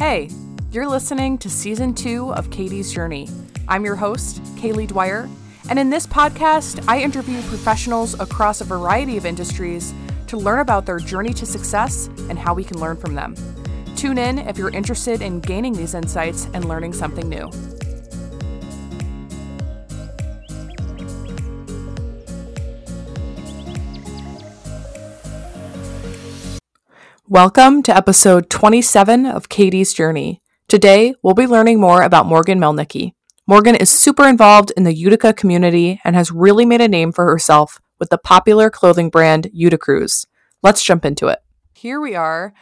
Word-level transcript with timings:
Hey, 0.00 0.30
you're 0.72 0.88
listening 0.88 1.36
to 1.36 1.50
season 1.50 1.92
two 1.92 2.32
of 2.32 2.48
KD's 2.48 2.90
Journey. 2.90 3.28
I'm 3.68 3.84
your 3.84 3.96
host, 3.96 4.42
Kaleigh 4.56 4.88
Dwyer, 4.88 5.28
and 5.68 5.78
in 5.78 5.90
this 5.90 6.06
podcast, 6.06 6.82
I 6.88 7.02
interview 7.02 7.42
professionals 7.42 8.18
across 8.18 8.62
a 8.62 8.64
variety 8.64 9.18
of 9.18 9.26
industries 9.26 9.92
to 10.28 10.38
learn 10.38 10.60
about 10.60 10.86
their 10.86 11.00
journey 11.00 11.34
to 11.34 11.44
success 11.44 12.06
and 12.30 12.38
how 12.38 12.54
we 12.54 12.64
can 12.64 12.80
learn 12.80 12.96
from 12.96 13.14
them. 13.14 13.34
Tune 13.94 14.16
in 14.16 14.38
if 14.38 14.56
you're 14.56 14.70
interested 14.70 15.20
in 15.20 15.38
gaining 15.38 15.74
these 15.74 15.92
insights 15.92 16.48
and 16.54 16.66
learning 16.66 16.94
something 16.94 17.28
new. 17.28 17.50
Welcome 27.32 27.84
to 27.84 27.96
episode 27.96 28.50
27 28.50 29.24
of 29.24 29.48
KD's 29.48 29.94
Journey. 29.94 30.42
Today, 30.66 31.14
we'll 31.22 31.34
be 31.34 31.46
learning 31.46 31.80
more 31.80 32.02
about 32.02 32.26
Morgan 32.26 32.58
Mielnicki. 32.58 33.12
Morgan 33.46 33.76
is 33.76 33.88
super 33.88 34.26
involved 34.26 34.72
in 34.76 34.82
the 34.82 34.92
Utica 34.92 35.32
community 35.32 36.00
and 36.02 36.16
has 36.16 36.32
really 36.32 36.66
made 36.66 36.80
a 36.80 36.88
name 36.88 37.12
for 37.12 37.26
herself 37.26 37.80
with 38.00 38.10
the 38.10 38.18
popular 38.18 38.68
clothing 38.68 39.10
brand 39.10 39.48
Uticrews. 39.56 40.26
Let's 40.64 40.82
jump 40.82 41.04
into 41.04 41.28
it. 41.28 41.38
Here 41.72 42.00
we 42.00 42.16
are. 42.16 42.52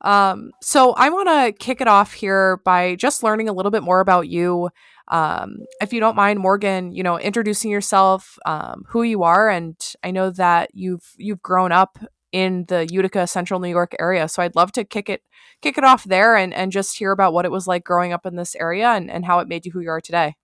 Um, 0.00 0.52
so, 0.62 0.94
I 0.94 1.10
want 1.10 1.28
to 1.28 1.52
kick 1.62 1.82
it 1.82 1.86
off 1.86 2.14
here 2.14 2.62
by 2.64 2.94
just 2.94 3.22
learning 3.22 3.50
a 3.50 3.52
little 3.52 3.70
bit 3.70 3.82
more 3.82 4.00
about 4.00 4.26
you. 4.26 4.70
Um, 5.08 5.66
if 5.82 5.92
you 5.92 6.00
don't 6.00 6.16
mind, 6.16 6.40
Morgan, 6.40 6.92
you 6.92 7.02
know, 7.02 7.18
introducing 7.18 7.70
yourself, 7.70 8.38
um, 8.46 8.84
who 8.88 9.02
you 9.02 9.22
are, 9.22 9.50
and 9.50 9.76
I 10.02 10.12
know 10.12 10.30
that 10.30 10.70
you've 10.72 11.12
you've 11.18 11.42
grown 11.42 11.72
up 11.72 11.98
in 12.34 12.64
the 12.66 12.84
Utica, 12.90 13.28
Central 13.28 13.60
New 13.60 13.68
York 13.68 13.94
area. 14.00 14.26
So 14.26 14.42
I'd 14.42 14.56
love 14.56 14.72
to 14.72 14.82
kick 14.82 15.08
it 15.08 15.22
kick 15.62 15.78
it 15.78 15.84
off 15.84 16.02
there 16.02 16.34
and, 16.34 16.52
and 16.52 16.72
just 16.72 16.98
hear 16.98 17.12
about 17.12 17.32
what 17.32 17.44
it 17.44 17.52
was 17.52 17.68
like 17.68 17.84
growing 17.84 18.12
up 18.12 18.26
in 18.26 18.34
this 18.34 18.56
area 18.56 18.88
and, 18.88 19.08
and 19.08 19.24
how 19.24 19.38
it 19.38 19.46
made 19.46 19.64
you 19.64 19.70
who 19.70 19.78
you 19.78 19.88
are 19.88 20.00
today. 20.00 20.34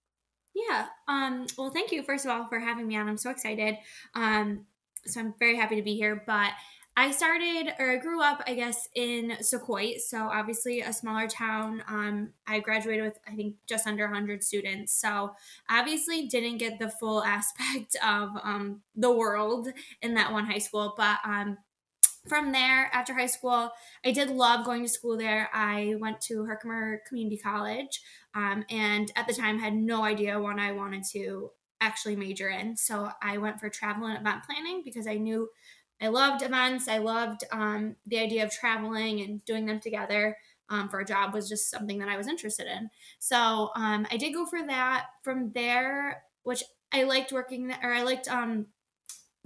Yeah. 0.55 0.87
Um, 1.09 1.47
well, 1.59 1.71
thank 1.71 1.91
you, 1.91 2.05
first 2.05 2.25
of 2.25 2.31
all, 2.31 2.47
for 2.49 2.61
having 2.61 2.87
me 2.87 2.97
on. 2.97 3.09
I'm 3.09 3.17
so 3.17 3.31
excited. 3.31 3.77
Um, 4.15 4.67
so 5.05 5.19
I'm 5.19 5.35
very 5.41 5.57
happy 5.57 5.77
to 5.77 5.83
be 5.83 5.97
here. 5.97 6.23
But 6.25 6.53
I 6.97 7.11
started, 7.11 7.75
or 7.81 7.91
I 7.91 7.97
grew 7.97 8.23
up, 8.23 8.41
I 8.47 8.55
guess, 8.55 8.89
in 8.95 9.37
Sauquoit. 9.41 9.99
So 9.99 10.29
obviously 10.29 10.83
a 10.83 10.93
smaller 10.93 11.27
town. 11.27 11.83
Um, 11.89 12.31
I 12.47 12.61
graduated 12.61 13.05
with, 13.05 13.19
I 13.27 13.35
think, 13.35 13.57
just 13.69 13.89
under 13.89 14.05
100 14.05 14.45
students. 14.45 14.93
So 14.93 15.33
obviously 15.69 16.29
didn't 16.29 16.59
get 16.59 16.79
the 16.79 16.89
full 16.89 17.25
aspect 17.25 17.97
of 18.07 18.31
um, 18.45 18.83
the 18.95 19.11
world 19.11 19.69
in 20.03 20.15
that 20.15 20.33
one 20.33 20.47
high 20.47 20.59
school. 20.59 20.95
But 20.97 21.19
um, 21.25 21.59
from 22.29 22.53
there, 22.53 22.91
after 22.93 23.15
high 23.15 23.27
school, 23.27 23.71
I 24.05 24.13
did 24.13 24.31
love 24.31 24.65
going 24.65 24.83
to 24.83 24.89
school 24.89 25.17
there. 25.17 25.49
I 25.53 25.95
went 25.99 26.21
to 26.23 26.45
Herkimer 26.45 27.03
Community 27.09 27.39
College, 27.39 28.01
um, 28.35 28.65
and 28.69 29.11
at 29.17 29.27
the 29.27 29.35
time 29.35 29.59
had 29.59 29.75
no 29.75 30.05
idea 30.05 30.41
what 30.41 30.59
I 30.59 30.73
wanted 30.73 31.05
to 31.13 31.51
actually 31.81 32.17
major 32.17 32.49
in. 32.51 32.77
So 32.77 33.11
I 33.23 33.39
went 33.39 33.59
for 33.59 33.71
travel 33.71 34.07
and 34.07 34.19
event 34.19 34.45
planning 34.45 34.83
because 34.85 35.07
I 35.07 35.15
knew 35.15 35.49
I 36.01 36.09
loved 36.09 36.43
events. 36.43 36.89
I 36.89 36.99
loved 36.99 37.45
um, 37.53 37.97
the 38.07 38.19
idea 38.19 38.45
of 38.45 38.53
traveling 38.53 39.21
and 39.21 39.45
doing 39.45 39.67
them 39.67 39.81
together 39.81 40.37
um, 40.69 40.89
for 40.89 41.01
a 41.01 41.05
job 41.05 41.35
was 41.35 41.49
just 41.49 41.71
something 41.71 41.99
that 41.99 42.09
I 42.09 42.17
was 42.17 42.29
interested 42.29 42.67
in. 42.67 42.91
So 43.19 43.71
um, 43.75 44.07
I 44.11 44.17
did 44.17 44.35
go 44.35 44.47
for 44.47 44.65
that. 44.67 45.07
From 45.25 45.53
there, 45.53 46.23
which 46.43 46.63
I 46.93 47.05
liked 47.05 47.33
working 47.33 47.69
there, 47.69 47.81
or 47.83 47.93
I 47.93 48.03
liked 48.03 48.29
um, 48.29 48.67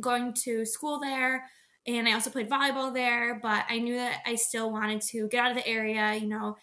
going 0.00 0.34
to 0.44 0.66
school 0.66 0.98
there 0.98 1.44
and 1.86 2.08
I 2.08 2.12
also 2.12 2.30
played 2.30 2.48
volleyball 2.48 2.92
there, 2.94 3.38
but 3.42 3.64
I 3.68 3.78
knew 3.78 3.96
that 3.96 4.22
I 4.26 4.36
still 4.36 4.70
wanted 4.70 5.02
to 5.02 5.28
get 5.28 5.44
out 5.44 5.50
of 5.50 5.56
the 5.56 5.66
area, 5.66 6.14
you 6.14 6.26
know, 6.26 6.56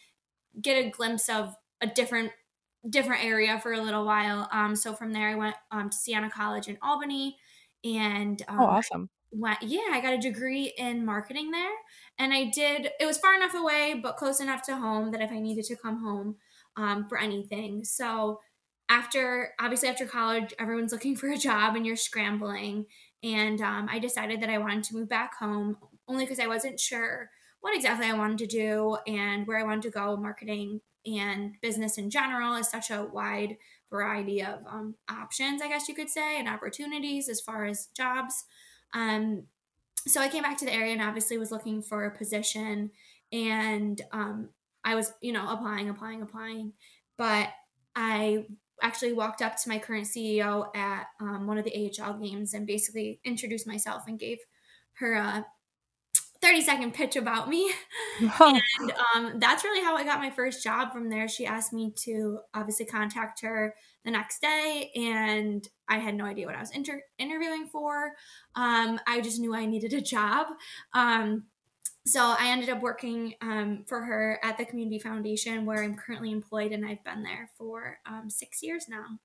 get 0.60 0.84
a 0.84 0.90
glimpse 0.90 1.30
of 1.30 1.56
a 1.82 1.88
different 1.88 2.32
different 2.90 3.24
area 3.24 3.60
for 3.60 3.74
a 3.74 3.82
little 3.82 4.06
while. 4.06 4.50
Um, 4.52 4.76
so 4.76 4.94
from 4.94 5.14
there, 5.14 5.30
I 5.30 5.36
went 5.36 5.56
um, 5.72 5.92
to 5.92 5.98
Siena 5.98 6.32
College 6.32 6.68
in 6.68 6.80
Albany, 6.82 7.38
and 7.84 8.42
um, 8.48 8.60
oh, 8.60 8.66
awesome. 8.66 9.10
Went, 9.32 9.62
yeah, 9.62 9.90
I 9.92 10.02
got 10.02 10.14
a 10.14 10.18
degree 10.18 10.74
in 10.78 11.06
marketing 11.06 11.52
there, 11.52 11.72
and 12.18 12.34
I 12.34 12.46
did. 12.46 12.90
It 13.00 13.06
was 13.06 13.20
far 13.20 13.36
enough 13.36 13.54
away, 13.54 14.00
but 14.02 14.18
close 14.18 14.40
enough 14.40 14.64
to 14.64 14.76
home 14.76 15.12
that 15.12 15.22
if 15.22 15.32
I 15.32 15.40
needed 15.40 15.66
to 15.66 15.76
come 15.76 16.02
home 16.02 16.38
um, 16.76 17.08
for 17.08 17.20
anything, 17.20 17.84
so 17.84 18.40
after 18.90 19.54
obviously 19.60 19.88
after 19.88 20.06
college, 20.06 20.54
everyone's 20.60 20.92
looking 20.92 21.16
for 21.18 21.30
a 21.30 21.38
job 21.38 21.76
and 21.76 21.86
you're 21.86 21.96
scrambling. 21.96 22.86
And 23.24 23.62
um, 23.62 23.88
I 23.90 24.00
decided 24.00 24.42
that 24.42 24.50
I 24.50 24.58
wanted 24.58 24.84
to 24.86 24.96
move 24.96 25.10
back 25.10 25.38
home 25.38 25.78
only 26.08 26.26
because 26.26 26.40
I 26.40 26.48
wasn't 26.48 26.80
sure 26.80 27.30
what 27.62 27.76
exactly 27.76 28.08
I 28.08 28.18
wanted 28.18 28.40
to 28.40 28.48
do 28.48 28.98
and 29.08 29.46
where 29.46 29.60
I 29.60 29.64
wanted 29.64 29.84
to 29.84 29.92
go. 29.92 30.18
Marketing 30.18 30.82
and 31.06 31.54
business 31.62 31.98
in 31.98 32.10
general 32.10 32.56
is 32.56 32.70
such 32.70 32.90
a 32.90 33.04
wide 33.04 33.58
variety 33.90 34.42
of 34.42 34.60
um, 34.68 34.96
options, 35.10 35.62
I 35.62 35.68
guess 35.68 35.88
you 35.88 35.96
could 35.96 36.10
say, 36.10 36.40
and 36.40 36.48
opportunities 36.48 37.30
as 37.30 37.42
far 37.42 37.66
as 37.66 37.88
jobs. 37.96 38.46
Um, 38.94 39.44
so 40.08 40.22
I 40.22 40.30
came 40.30 40.44
back 40.44 40.58
to 40.58 40.66
the 40.66 40.74
area 40.74 40.94
and 40.94 41.02
obviously 41.02 41.38
was 41.38 41.52
looking 41.52 41.82
for 41.82 42.06
a 42.06 42.18
position. 42.18 42.92
And 43.32 44.02
um, 44.12 44.50
I 44.84 44.96
was, 44.96 45.14
you 45.22 45.32
know, 45.32 45.48
applying, 45.48 45.90
applying, 45.90 46.22
applying. 46.22 46.74
But 47.18 47.50
I 47.96 48.46
actually 48.82 49.14
walked 49.14 49.42
up 49.42 49.56
to 49.58 49.70
my 49.70 49.80
current 49.80 50.06
CEO 50.06 50.76
at 50.76 51.08
um, 51.20 51.48
one 51.48 51.58
of 51.58 51.66
the 51.66 51.92
AHL 52.00 52.20
games 52.20 52.54
and 52.54 52.68
basically 52.68 53.20
introduced 53.24 53.68
myself 53.68 54.04
and 54.08 54.20
gave 54.20 54.40
her 54.94 55.14
a 55.14 55.46
30 56.42 56.62
second 56.62 56.94
pitch 56.94 57.16
about 57.16 57.50
me. 57.50 57.72
and 58.20 58.62
um, 59.16 59.40
that's 59.40 59.64
really 59.64 59.84
how 59.84 59.96
I 59.96 60.04
got 60.04 60.20
my 60.20 60.32
first 60.32 60.64
job 60.64 60.92
from 60.92 61.10
there. 61.10 61.28
She 61.28 61.46
asked 61.46 61.72
me 61.72 61.94
to 62.04 62.40
obviously 62.54 62.86
contact 62.86 63.42
her 63.42 63.76
the 64.04 64.12
next 64.12 64.42
day, 64.42 64.92
and 64.96 65.68
I 65.88 66.00
had 66.00 66.16
no 66.16 66.26
idea 66.26 66.48
what 66.48 66.56
I 66.56 66.60
was 66.60 66.72
inter- 66.72 67.04
interviewing 67.20 67.68
for. 67.68 68.14
Um, 68.56 69.00
I 69.06 69.22
just 69.22 69.40
knew 69.40 69.54
I 69.54 69.66
needed 69.66 69.94
a 69.94 70.02
job. 70.02 70.48
Um, 70.94 71.44
so 72.06 72.36
I 72.38 72.50
ended 72.50 72.70
up 72.70 72.82
working 72.82 73.36
um, 73.42 73.84
for 73.88 74.02
her 74.02 74.40
at 74.44 74.58
the 74.58 74.66
Community 74.66 75.00
Foundation, 75.00 75.66
where 75.66 75.84
I'm 75.84 75.96
currently 75.96 76.32
employed, 76.32 76.72
and 76.72 76.86
I've 76.86 77.04
been 77.04 77.24
there 77.24 77.52
for 77.58 78.00
um, 78.06 78.30
six 78.30 78.64
years 78.64 78.86
now. 78.90 79.20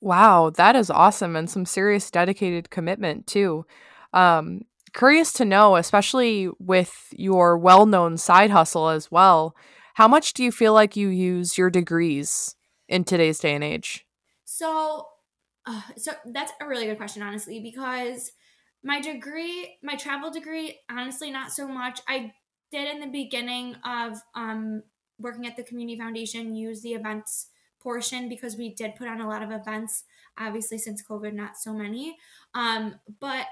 Wow, 0.00 0.50
that 0.50 0.76
is 0.76 0.90
awesome, 0.90 1.34
and 1.34 1.48
some 1.48 1.64
serious 1.64 2.10
dedicated 2.10 2.70
commitment 2.70 3.26
too. 3.26 3.64
Um, 4.12 4.62
curious 4.92 5.32
to 5.34 5.44
know, 5.44 5.76
especially 5.76 6.50
with 6.58 7.08
your 7.12 7.56
well-known 7.56 8.18
side 8.18 8.50
hustle 8.50 8.88
as 8.90 9.10
well, 9.10 9.56
how 9.94 10.06
much 10.06 10.34
do 10.34 10.44
you 10.44 10.52
feel 10.52 10.74
like 10.74 10.96
you 10.96 11.08
use 11.08 11.56
your 11.56 11.70
degrees 11.70 12.54
in 12.88 13.04
today's 13.04 13.38
day 13.38 13.54
and 13.54 13.64
age? 13.64 14.04
So, 14.44 15.06
uh, 15.66 15.80
so 15.96 16.12
that's 16.26 16.52
a 16.60 16.66
really 16.66 16.86
good 16.86 16.98
question, 16.98 17.22
honestly, 17.22 17.60
because 17.60 18.32
my 18.84 19.00
degree, 19.00 19.78
my 19.82 19.96
travel 19.96 20.30
degree, 20.30 20.78
honestly, 20.90 21.30
not 21.30 21.50
so 21.50 21.66
much. 21.66 22.00
I 22.06 22.34
did 22.70 22.94
in 22.94 23.00
the 23.00 23.06
beginning 23.06 23.76
of 23.84 24.18
um, 24.34 24.82
working 25.18 25.46
at 25.46 25.56
the 25.56 25.62
Community 25.62 25.98
Foundation 25.98 26.54
use 26.54 26.82
the 26.82 26.92
events 26.92 27.48
portion 27.80 28.28
because 28.28 28.56
we 28.56 28.74
did 28.74 28.94
put 28.96 29.08
on 29.08 29.22
a 29.22 29.28
lot 29.28 29.42
of 29.42 29.50
events. 29.50 30.04
Obviously, 30.38 30.78
since 30.78 31.02
COVID, 31.02 31.32
not 31.32 31.56
so 31.56 31.72
many. 31.72 32.16
Um, 32.54 32.96
but 33.20 33.46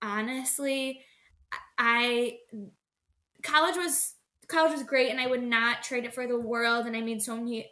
honestly, 0.00 1.02
I 1.76 2.38
college 3.42 3.76
was 3.76 4.14
college 4.46 4.72
was 4.72 4.84
great, 4.84 5.10
and 5.10 5.20
I 5.20 5.26
would 5.26 5.42
not 5.42 5.82
trade 5.82 6.04
it 6.04 6.14
for 6.14 6.26
the 6.26 6.38
world. 6.38 6.86
And 6.86 6.96
I 6.96 7.02
made 7.02 7.20
so 7.20 7.36
many 7.36 7.70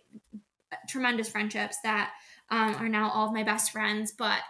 tremendous 0.89 1.31
friendships 1.31 1.79
that 1.83 2.11
um, 2.51 2.75
are 2.75 2.89
now 2.89 3.11
all 3.11 3.29
of 3.29 3.33
my 3.33 3.43
best 3.43 3.73
friends. 3.73 4.13
But 4.13 4.41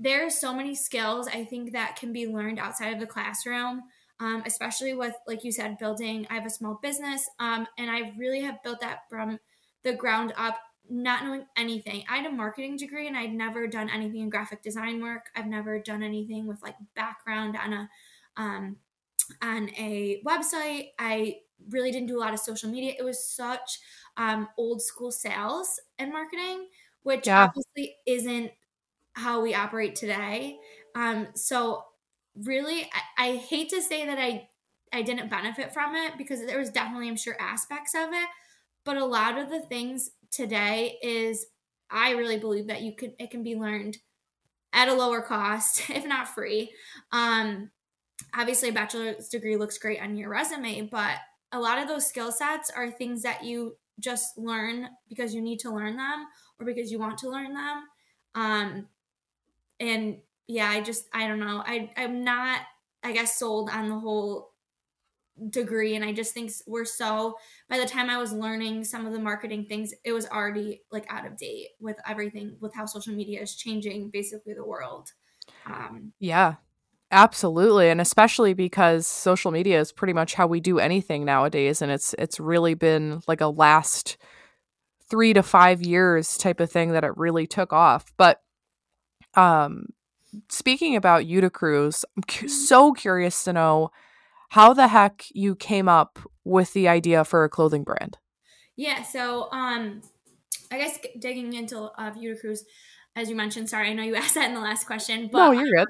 there's 0.00 0.38
so 0.38 0.54
many 0.54 0.74
skills 0.74 1.28
I 1.28 1.44
think 1.44 1.72
that 1.72 1.96
can 1.96 2.12
be 2.12 2.26
learned 2.26 2.58
outside 2.58 2.94
of 2.94 3.00
the 3.00 3.06
classroom, 3.06 3.82
um, 4.18 4.42
especially 4.46 4.94
with, 4.94 5.14
like 5.26 5.44
you 5.44 5.52
said, 5.52 5.78
building. 5.78 6.26
I 6.30 6.34
have 6.34 6.46
a 6.46 6.50
small 6.50 6.80
business, 6.82 7.28
um, 7.38 7.66
and 7.78 7.90
I 7.90 8.14
really 8.18 8.40
have 8.40 8.62
built 8.64 8.80
that 8.80 9.00
from 9.10 9.38
the 9.82 9.92
ground 9.94 10.32
up, 10.36 10.58
not 10.88 11.24
knowing 11.24 11.46
anything. 11.56 12.04
I 12.10 12.16
had 12.18 12.26
a 12.26 12.34
marketing 12.34 12.76
degree, 12.78 13.08
and 13.08 13.16
I'd 13.16 13.34
never 13.34 13.66
done 13.66 13.90
anything 13.90 14.22
in 14.22 14.30
graphic 14.30 14.62
design 14.62 15.02
work. 15.02 15.26
I've 15.36 15.46
never 15.46 15.78
done 15.78 16.02
anything 16.02 16.46
with 16.46 16.62
like 16.62 16.76
background 16.96 17.56
on 17.62 17.72
a 17.74 17.88
um, 18.36 18.76
on 19.42 19.70
a 19.76 20.22
website. 20.26 20.90
I 20.98 21.38
really 21.70 21.90
didn't 21.90 22.08
do 22.08 22.16
a 22.18 22.20
lot 22.20 22.34
of 22.34 22.40
social 22.40 22.70
media. 22.70 22.94
It 22.98 23.04
was 23.04 23.24
such 23.24 23.78
um, 24.16 24.48
old 24.56 24.82
school 24.82 25.12
sales 25.12 25.78
and 25.98 26.12
marketing, 26.12 26.68
which 27.02 27.26
yeah. 27.26 27.44
obviously 27.44 27.96
isn't 28.06 28.50
how 29.20 29.40
we 29.40 29.54
operate 29.54 29.94
today. 29.94 30.58
Um, 30.94 31.28
so 31.34 31.84
really, 32.34 32.90
I, 33.18 33.28
I 33.28 33.36
hate 33.36 33.68
to 33.70 33.82
say 33.82 34.06
that 34.06 34.18
I 34.18 34.48
I 34.92 35.02
didn't 35.02 35.30
benefit 35.30 35.72
from 35.72 35.94
it 35.94 36.18
because 36.18 36.44
there 36.44 36.58
was 36.58 36.70
definitely, 36.70 37.08
I'm 37.08 37.16
sure, 37.16 37.36
aspects 37.38 37.94
of 37.94 38.08
it. 38.12 38.28
But 38.84 38.96
a 38.96 39.04
lot 39.04 39.38
of 39.38 39.48
the 39.48 39.60
things 39.60 40.10
today 40.32 40.98
is 41.02 41.46
I 41.90 42.10
really 42.12 42.38
believe 42.38 42.66
that 42.68 42.82
you 42.82 42.94
could 42.96 43.12
it 43.18 43.30
can 43.30 43.42
be 43.42 43.54
learned 43.54 43.98
at 44.72 44.88
a 44.88 44.94
lower 44.94 45.20
cost, 45.20 45.90
if 45.90 46.06
not 46.06 46.28
free. 46.28 46.72
Um, 47.12 47.70
obviously, 48.34 48.70
a 48.70 48.72
bachelor's 48.72 49.28
degree 49.28 49.56
looks 49.56 49.78
great 49.78 50.00
on 50.00 50.16
your 50.16 50.30
resume, 50.30 50.88
but 50.90 51.16
a 51.52 51.60
lot 51.60 51.78
of 51.78 51.88
those 51.88 52.06
skill 52.06 52.32
sets 52.32 52.70
are 52.70 52.90
things 52.90 53.22
that 53.22 53.44
you 53.44 53.76
just 53.98 54.38
learn 54.38 54.88
because 55.08 55.34
you 55.34 55.42
need 55.42 55.58
to 55.58 55.74
learn 55.74 55.96
them 55.96 56.26
or 56.58 56.66
because 56.66 56.90
you 56.90 56.98
want 56.98 57.18
to 57.18 57.28
learn 57.28 57.52
them. 57.52 57.82
Um, 58.34 58.86
and 59.80 60.18
yeah, 60.46 60.68
I 60.68 60.80
just 60.80 61.08
I 61.12 61.26
don't 61.26 61.40
know. 61.40 61.62
I 61.66 61.90
I'm 61.96 62.22
not 62.24 62.60
I 63.02 63.12
guess 63.12 63.38
sold 63.38 63.70
on 63.70 63.88
the 63.88 63.98
whole 63.98 64.50
degree 65.48 65.96
and 65.96 66.04
I 66.04 66.12
just 66.12 66.34
think 66.34 66.50
we're 66.66 66.84
so 66.84 67.34
by 67.68 67.78
the 67.78 67.86
time 67.86 68.10
I 68.10 68.18
was 68.18 68.32
learning 68.32 68.84
some 68.84 69.06
of 69.06 69.12
the 69.14 69.18
marketing 69.18 69.64
things 69.64 69.94
it 70.04 70.12
was 70.12 70.26
already 70.26 70.82
like 70.92 71.06
out 71.08 71.26
of 71.26 71.38
date 71.38 71.68
with 71.80 71.96
everything 72.06 72.56
with 72.60 72.74
how 72.74 72.84
social 72.84 73.14
media 73.14 73.40
is 73.40 73.56
changing 73.56 74.10
basically 74.10 74.52
the 74.52 74.64
world. 74.66 75.12
Um 75.66 76.12
Yeah. 76.18 76.56
Absolutely, 77.12 77.88
and 77.88 78.00
especially 78.00 78.54
because 78.54 79.06
social 79.06 79.50
media 79.50 79.80
is 79.80 79.90
pretty 79.90 80.12
much 80.12 80.34
how 80.34 80.46
we 80.46 80.60
do 80.60 80.78
anything 80.78 81.24
nowadays 81.24 81.82
and 81.82 81.90
it's 81.90 82.14
it's 82.18 82.38
really 82.38 82.74
been 82.74 83.20
like 83.26 83.40
a 83.40 83.48
last 83.48 84.16
3 85.08 85.32
to 85.34 85.42
5 85.42 85.82
years 85.82 86.36
type 86.36 86.60
of 86.60 86.70
thing 86.70 86.92
that 86.92 87.02
it 87.02 87.16
really 87.16 87.46
took 87.46 87.72
off. 87.72 88.12
But 88.16 88.42
um 89.34 89.86
speaking 90.48 90.96
about 90.96 91.24
Uticrews, 91.24 92.04
I'm 92.16 92.22
cu- 92.22 92.46
mm-hmm. 92.46 92.48
so 92.48 92.92
curious 92.92 93.44
to 93.44 93.52
know 93.52 93.90
how 94.50 94.72
the 94.74 94.88
heck 94.88 95.26
you 95.32 95.54
came 95.54 95.88
up 95.88 96.18
with 96.44 96.72
the 96.72 96.88
idea 96.88 97.24
for 97.24 97.44
a 97.44 97.48
clothing 97.48 97.84
brand. 97.84 98.18
Yeah, 98.76 99.02
so 99.02 99.50
um 99.52 100.02
I 100.72 100.78
guess 100.78 100.98
digging 101.18 101.52
into 101.52 101.78
uh, 101.80 102.12
Uticrews 102.12 102.60
as 103.16 103.28
you 103.28 103.34
mentioned, 103.34 103.68
sorry, 103.68 103.88
I 103.88 103.92
know 103.92 104.02
you 104.02 104.14
asked 104.16 104.34
that 104.34 104.48
in 104.48 104.54
the 104.54 104.60
last 104.60 104.86
question, 104.86 105.28
but 105.32 105.38
No, 105.38 105.52
you're 105.52 105.70
good. 105.70 105.88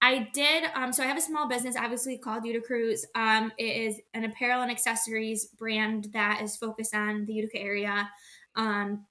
I 0.00 0.28
did. 0.32 0.64
Um, 0.74 0.92
so 0.92 1.02
I 1.02 1.06
have 1.06 1.18
a 1.18 1.22
small 1.22 1.48
business, 1.48 1.76
obviously 1.76 2.18
called 2.18 2.44
Uticrews. 2.44 3.00
Um, 3.14 3.52
it 3.58 3.76
is 3.76 4.00
an 4.14 4.24
apparel 4.24 4.62
and 4.62 4.70
accessories 4.70 5.46
brand 5.46 6.08
that 6.12 6.40
is 6.42 6.56
focused 6.56 6.94
on 6.94 7.26
the 7.26 7.32
Utica 7.34 7.58
area. 7.58 8.08
Um, 8.54 9.06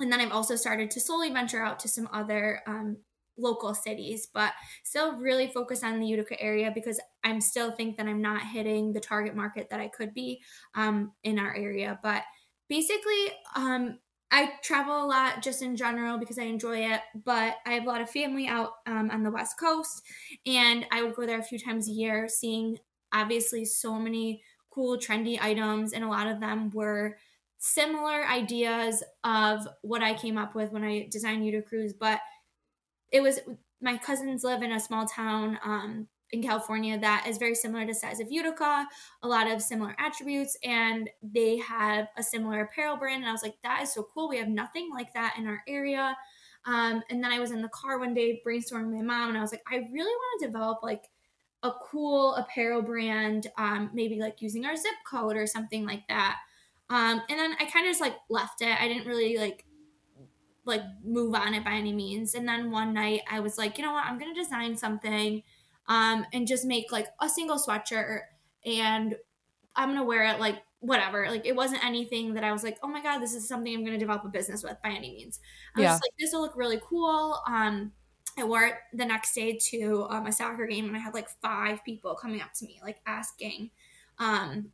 and 0.00 0.10
then 0.10 0.20
I've 0.20 0.32
also 0.32 0.56
started 0.56 0.90
to 0.92 1.00
slowly 1.00 1.30
venture 1.30 1.62
out 1.62 1.78
to 1.80 1.88
some 1.88 2.08
other 2.12 2.62
um, 2.66 2.96
local 3.40 3.74
cities, 3.74 4.28
but 4.32 4.52
still 4.84 5.16
really 5.16 5.48
focus 5.48 5.82
on 5.82 6.00
the 6.00 6.06
Utica 6.06 6.40
area 6.40 6.70
because 6.74 7.00
I'm 7.24 7.40
still 7.40 7.72
think 7.72 7.96
that 7.96 8.06
I'm 8.06 8.22
not 8.22 8.42
hitting 8.42 8.92
the 8.92 9.00
target 9.00 9.34
market 9.34 9.68
that 9.70 9.80
I 9.80 9.88
could 9.88 10.14
be 10.14 10.42
um, 10.74 11.12
in 11.24 11.38
our 11.38 11.54
area. 11.54 11.98
But 12.02 12.22
basically, 12.68 13.32
um, 13.56 13.98
I 14.30 14.52
travel 14.62 15.04
a 15.04 15.06
lot 15.06 15.42
just 15.42 15.60
in 15.60 15.76
general 15.76 16.18
because 16.18 16.38
I 16.38 16.44
enjoy 16.44 16.78
it, 16.92 17.00
but 17.24 17.56
I 17.66 17.72
have 17.72 17.84
a 17.84 17.88
lot 17.88 18.00
of 18.00 18.10
family 18.10 18.46
out 18.46 18.74
um, 18.86 19.10
on 19.10 19.24
the 19.24 19.30
West 19.30 19.58
Coast, 19.58 20.02
and 20.46 20.86
I 20.92 21.02
would 21.02 21.16
go 21.16 21.26
there 21.26 21.40
a 21.40 21.44
few 21.44 21.58
times 21.58 21.88
a 21.88 21.92
year, 21.92 22.28
seeing 22.28 22.78
obviously 23.12 23.64
so 23.64 23.98
many 23.98 24.42
cool, 24.70 24.98
trendy 24.98 25.40
items, 25.40 25.92
and 25.92 26.04
a 26.04 26.08
lot 26.08 26.28
of 26.28 26.38
them 26.38 26.70
were 26.70 27.16
similar 27.58 28.24
ideas 28.26 29.02
of 29.24 29.66
what 29.82 30.02
I 30.02 30.14
came 30.14 30.38
up 30.38 30.54
with 30.54 30.70
when 30.70 30.84
I 30.84 31.08
designed 31.10 31.44
Utica 31.44 31.68
Cruise, 31.68 31.92
but 31.92 32.20
it 33.10 33.20
was 33.20 33.40
my 33.80 33.96
cousins 33.96 34.44
live 34.44 34.62
in 34.62 34.72
a 34.72 34.80
small 34.80 35.06
town 35.06 35.58
um, 35.64 36.06
in 36.32 36.42
California 36.42 36.98
that 36.98 37.26
is 37.26 37.38
very 37.38 37.54
similar 37.54 37.86
to 37.86 37.94
size 37.94 38.20
of 38.20 38.30
Utica, 38.30 38.86
a 39.22 39.28
lot 39.28 39.50
of 39.50 39.60
similar 39.62 39.96
attributes, 39.98 40.56
and 40.62 41.10
they 41.22 41.58
have 41.58 42.08
a 42.16 42.22
similar 42.22 42.62
apparel 42.62 42.96
brand. 42.96 43.22
And 43.22 43.28
I 43.28 43.32
was 43.32 43.42
like, 43.42 43.56
that 43.62 43.82
is 43.82 43.92
so 43.92 44.06
cool. 44.14 44.28
We 44.28 44.38
have 44.38 44.48
nothing 44.48 44.90
like 44.92 45.12
that 45.14 45.34
in 45.38 45.46
our 45.46 45.62
area. 45.66 46.16
Um, 46.66 47.02
and 47.10 47.24
then 47.24 47.32
I 47.32 47.40
was 47.40 47.50
in 47.50 47.62
the 47.62 47.70
car 47.70 47.98
one 47.98 48.14
day 48.14 48.42
brainstorming 48.46 48.92
my 48.92 49.02
mom, 49.02 49.30
and 49.30 49.38
I 49.38 49.40
was 49.40 49.52
like, 49.52 49.64
I 49.70 49.76
really 49.76 50.14
want 50.14 50.40
to 50.40 50.46
develop 50.46 50.82
like 50.82 51.04
a 51.62 51.72
cool 51.84 52.34
apparel 52.36 52.82
brand, 52.82 53.48
um, 53.58 53.90
maybe 53.92 54.20
like 54.20 54.40
using 54.40 54.64
our 54.64 54.76
zip 54.76 54.94
code 55.10 55.36
or 55.36 55.46
something 55.46 55.84
like 55.84 56.06
that. 56.08 56.36
Um, 56.88 57.22
and 57.28 57.38
then 57.38 57.54
I 57.60 57.66
kind 57.66 57.86
of 57.86 57.90
just 57.90 58.00
like 58.00 58.16
left 58.28 58.62
it. 58.62 58.80
I 58.80 58.88
didn't 58.88 59.06
really 59.06 59.36
like 59.36 59.64
like 60.64 60.82
move 61.04 61.34
on 61.34 61.54
it 61.54 61.64
by 61.64 61.72
any 61.72 61.92
means. 61.92 62.34
And 62.34 62.46
then 62.46 62.70
one 62.70 62.94
night 62.94 63.22
I 63.30 63.40
was 63.40 63.58
like, 63.58 63.78
you 63.78 63.84
know 63.84 63.92
what, 63.92 64.04
I'm 64.04 64.18
gonna 64.18 64.34
design 64.34 64.76
something 64.76 65.42
um, 65.88 66.26
and 66.32 66.46
just 66.46 66.64
make 66.64 66.92
like 66.92 67.08
a 67.20 67.28
single 67.28 67.58
sweatshirt 67.58 68.20
and 68.64 69.16
I'm 69.74 69.88
gonna 69.88 70.04
wear 70.04 70.24
it 70.24 70.40
like 70.40 70.62
whatever. 70.80 71.28
Like 71.28 71.46
it 71.46 71.56
wasn't 71.56 71.84
anything 71.84 72.34
that 72.34 72.44
I 72.44 72.52
was 72.52 72.62
like, 72.62 72.78
oh 72.82 72.88
my 72.88 73.02
god, 73.02 73.18
this 73.18 73.34
is 73.34 73.46
something 73.48 73.74
I'm 73.74 73.84
gonna 73.84 73.98
develop 73.98 74.24
a 74.24 74.28
business 74.28 74.62
with 74.62 74.76
by 74.82 74.90
any 74.90 75.12
means. 75.12 75.40
I 75.76 75.82
yeah. 75.82 75.88
just 75.88 76.02
like, 76.02 76.12
this 76.18 76.32
will 76.32 76.42
look 76.42 76.56
really 76.56 76.80
cool. 76.82 77.38
Um, 77.46 77.92
I 78.38 78.44
wore 78.44 78.64
it 78.64 78.74
the 78.92 79.04
next 79.04 79.34
day 79.34 79.58
to 79.70 80.06
um, 80.08 80.26
a 80.26 80.32
soccer 80.32 80.66
game, 80.66 80.86
and 80.86 80.96
I 80.96 81.00
had 81.00 81.14
like 81.14 81.28
five 81.42 81.84
people 81.84 82.14
coming 82.14 82.40
up 82.40 82.52
to 82.54 82.64
me, 82.64 82.80
like 82.82 83.00
asking 83.06 83.70
um, 84.18 84.70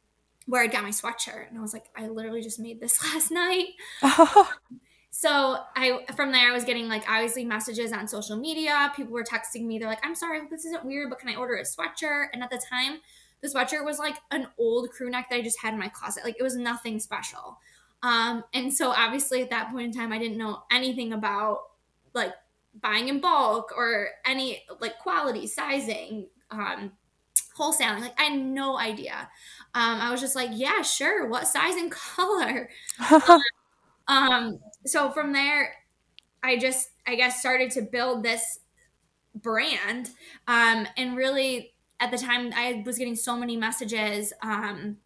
where 0.47 0.63
I 0.63 0.67
got 0.67 0.83
my 0.83 0.91
sweatshirt, 0.91 1.49
and 1.49 1.59
I 1.59 1.63
was 1.63 1.73
like, 1.73 1.87
I 1.97 2.09
literally 2.09 2.43
just 2.43 2.61
made 2.61 2.81
this 2.81 3.03
last 3.15 3.31
night. 3.31 3.69
So 5.11 5.59
I 5.75 6.05
from 6.15 6.33
there 6.33 6.51
I 6.51 6.53
was 6.53 6.65
getting 6.65 6.89
like 6.89 7.05
obviously 7.09 7.45
messages 7.45 7.93
on 7.93 8.07
social 8.07 8.37
media. 8.37 8.93
People 8.95 9.13
were 9.13 9.25
texting 9.25 9.65
me. 9.65 9.79
They're 9.79 9.89
like, 9.89 10.05
"I'm 10.05 10.15
sorry, 10.15 10.41
this 10.51 10.65
isn't 10.67 10.85
weird, 10.85 11.09
but 11.09 11.19
can 11.19 11.31
I 11.31 11.37
order 11.37 11.55
a 11.55 11.63
sweatshirt?" 11.63 12.27
And 12.33 12.43
at 12.43 12.51
the 12.51 12.61
time, 12.71 12.99
the 13.41 13.49
sweatshirt 13.49 13.85
was 13.85 13.99
like 13.99 14.17
an 14.31 14.49
old 14.59 14.91
crew 14.91 15.11
neck 15.11 15.29
that 15.31 15.37
I 15.37 15.43
just 15.43 15.61
had 15.61 15.73
in 15.73 15.81
my 15.81 15.89
closet. 15.89 16.25
Like 16.25 16.37
it 16.39 16.43
was 16.43 16.57
nothing 16.57 16.99
special. 17.01 17.59
Um, 18.03 18.45
and 18.53 18.73
so 18.73 18.91
obviously 18.91 19.43
at 19.43 19.51
that 19.51 19.71
point 19.71 19.87
in 19.87 19.93
time, 19.93 20.13
I 20.13 20.19
didn't 20.19 20.39
know 20.39 20.63
anything 20.71 21.13
about 21.13 21.61
like 22.15 22.33
buying 22.81 23.09
in 23.09 23.21
bulk 23.21 23.73
or 23.77 24.09
any 24.25 24.65
like 24.81 24.99
quality, 24.99 25.47
sizing, 25.47 26.29
um, 26.51 26.93
wholesaling. 27.57 28.01
Like 28.01 28.21
I 28.21 28.25
had 28.25 28.39
no 28.39 28.79
idea. 28.79 29.29
Um, 29.75 30.01
I 30.01 30.11
was 30.11 30.21
just 30.21 30.37
like, 30.37 30.51
yeah, 30.53 30.83
sure. 30.83 31.27
What 31.27 31.49
size 31.49 31.75
and 31.77 31.91
color? 31.91 32.69
um, 33.29 33.41
so 34.85 35.11
from 35.11 35.33
there, 35.33 35.75
I 36.43 36.57
just, 36.57 36.91
I 37.07 37.17
guess, 37.17 37.41
started 37.41 37.71
to 37.73 37.83
build 37.83 38.23
this 38.23 38.61
brand. 39.35 40.11
Um, 40.47 40.87
and 40.97 41.17
really, 41.17 41.75
at 42.01 42.11
the 42.11 42.19
time, 42.19 42.53
I 42.55 42.83
was 42.85 42.99
getting 42.99 43.17
so 43.17 43.37
many 43.37 43.57
messages 43.57 44.33
um, 44.43 44.99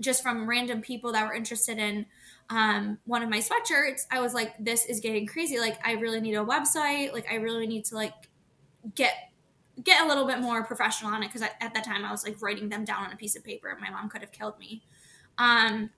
just 0.00 0.22
from 0.22 0.48
random 0.48 0.80
people 0.80 1.12
that 1.12 1.26
were 1.26 1.34
interested 1.34 1.78
in 1.78 2.06
um, 2.48 2.98
one 3.04 3.22
of 3.22 3.28
my 3.28 3.38
sweatshirts. 3.38 4.06
I 4.10 4.20
was 4.20 4.32
like, 4.34 4.54
this 4.58 4.86
is 4.86 5.00
getting 5.00 5.26
crazy. 5.26 5.58
Like, 5.58 5.78
I 5.86 5.92
really 5.92 6.20
need 6.20 6.34
a 6.34 6.44
website. 6.44 7.12
Like, 7.12 7.26
I 7.30 7.36
really 7.36 7.66
need 7.66 7.84
to 7.86 7.94
like 7.96 8.14
get 8.94 9.12
get 9.82 10.02
a 10.02 10.08
little 10.08 10.26
bit 10.26 10.40
more 10.40 10.64
professional 10.64 11.12
on 11.12 11.22
it 11.22 11.26
because 11.26 11.42
at 11.42 11.74
that 11.74 11.84
time 11.84 12.02
I 12.02 12.10
was 12.10 12.24
like 12.24 12.40
writing 12.40 12.70
them 12.70 12.84
down 12.84 13.04
on 13.04 13.12
a 13.12 13.16
piece 13.16 13.36
of 13.36 13.44
paper. 13.44 13.76
My 13.78 13.90
mom 13.90 14.08
could 14.08 14.22
have 14.22 14.32
killed 14.32 14.58
me. 14.58 14.82
Um, 15.36 15.90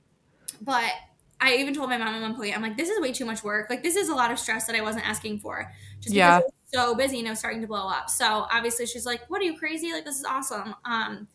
but 0.61 0.91
I 1.41 1.55
even 1.57 1.75
told 1.75 1.89
my 1.89 1.99
mom 1.99 2.09
at 2.15 2.21
one 2.21 2.35
point, 2.35 2.57
I'm 2.57 2.63
like, 2.63 2.77
this 2.77 2.89
is 2.89 3.01
way 3.01 3.13
too 3.13 3.25
much 3.25 3.45
work. 3.45 3.71
Like, 3.71 3.83
this 3.83 3.95
is 3.95 4.09
a 4.09 4.15
lot 4.15 4.33
of 4.33 4.39
stress 4.39 4.67
that 4.67 4.75
I 4.75 4.81
wasn't 4.81 5.09
asking 5.09 5.39
for. 5.39 5.73
Just 6.01 6.15
because 6.15 6.15
yeah. 6.15 6.41
so 6.67 6.95
busy 6.97 7.21
and 7.21 7.29
I 7.29 7.31
was 7.31 7.39
starting 7.39 7.61
to 7.61 7.67
blow 7.67 7.89
up. 7.89 8.11
So 8.11 8.47
obviously 8.51 8.87
she's 8.87 9.07
like, 9.07 9.29
what 9.29 9.41
are 9.41 9.45
you 9.45 9.57
crazy? 9.57 9.93
Like, 9.93 10.05
this 10.05 10.19
is 10.19 10.25
awesome. 10.25 10.75
Um, 10.85 11.29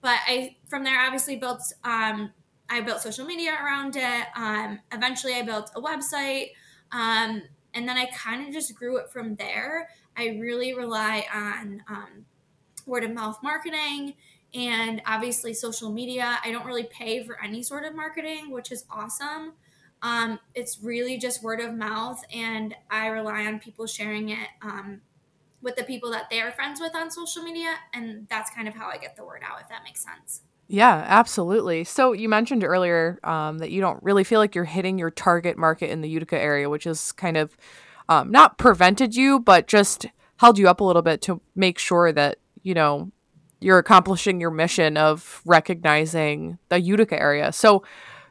but 0.00 0.18
I, 0.28 0.56
from 0.68 0.84
there, 0.84 1.00
obviously 1.00 1.36
built, 1.36 1.60
um, 1.84 2.32
I 2.70 2.80
built 2.82 3.00
social 3.00 3.26
media 3.26 3.52
around 3.60 3.96
it. 3.96 4.26
Um, 4.36 4.78
eventually 4.92 5.34
I 5.34 5.42
built 5.42 5.72
a 5.74 5.80
website. 5.80 6.50
Um, 6.92 7.42
and 7.74 7.88
then 7.88 7.96
I 7.96 8.06
kind 8.06 8.46
of 8.46 8.54
just 8.54 8.74
grew 8.76 8.98
it 8.98 9.10
from 9.10 9.34
there. 9.36 9.88
I 10.16 10.38
really 10.40 10.72
rely 10.74 11.26
on, 11.34 11.82
um, 11.88 12.26
word 12.86 13.04
of 13.04 13.12
mouth 13.12 13.38
marketing 13.42 14.14
and 14.54 15.02
obviously 15.06 15.54
social 15.54 15.90
media. 15.90 16.38
I 16.44 16.50
don't 16.50 16.66
really 16.66 16.84
pay 16.84 17.24
for 17.24 17.42
any 17.42 17.62
sort 17.62 17.84
of 17.84 17.94
marketing, 17.94 18.50
which 18.50 18.72
is 18.72 18.84
awesome. 18.90 19.52
Um, 20.02 20.38
it's 20.54 20.78
really 20.82 21.18
just 21.18 21.42
word 21.42 21.60
of 21.60 21.74
mouth, 21.74 22.22
and 22.32 22.74
I 22.90 23.08
rely 23.08 23.46
on 23.46 23.58
people 23.58 23.86
sharing 23.86 24.30
it 24.30 24.48
um, 24.62 25.00
with 25.60 25.76
the 25.76 25.82
people 25.82 26.10
that 26.12 26.30
they 26.30 26.40
are 26.40 26.52
friends 26.52 26.80
with 26.80 26.94
on 26.94 27.10
social 27.10 27.42
media, 27.42 27.74
and 27.92 28.26
that's 28.30 28.50
kind 28.50 28.68
of 28.68 28.74
how 28.74 28.88
I 28.88 28.96
get 28.98 29.16
the 29.16 29.24
word 29.24 29.42
out, 29.44 29.60
if 29.60 29.68
that 29.68 29.82
makes 29.84 30.04
sense. 30.04 30.42
Yeah, 30.68 31.02
absolutely. 31.06 31.82
So 31.84 32.12
you 32.12 32.28
mentioned 32.28 32.62
earlier 32.62 33.18
um, 33.24 33.58
that 33.58 33.70
you 33.70 33.80
don't 33.80 34.02
really 34.02 34.22
feel 34.22 34.38
like 34.38 34.54
you're 34.54 34.64
hitting 34.64 34.98
your 34.98 35.10
target 35.10 35.56
market 35.56 35.90
in 35.90 36.02
the 36.02 36.08
Utica 36.08 36.38
area, 36.38 36.68
which 36.68 36.86
is 36.86 37.10
kind 37.12 37.38
of 37.38 37.56
um, 38.08 38.30
not 38.30 38.58
prevented 38.58 39.16
you, 39.16 39.40
but 39.40 39.66
just 39.66 40.06
held 40.36 40.58
you 40.58 40.68
up 40.68 40.80
a 40.80 40.84
little 40.84 41.02
bit 41.02 41.22
to 41.22 41.40
make 41.56 41.78
sure 41.78 42.12
that 42.12 42.38
you 42.62 42.74
know 42.74 43.10
you're 43.60 43.78
accomplishing 43.78 44.40
your 44.40 44.50
mission 44.50 44.96
of 44.96 45.42
recognizing 45.44 46.58
the 46.68 46.80
Utica 46.80 47.20
area. 47.20 47.52
So, 47.52 47.82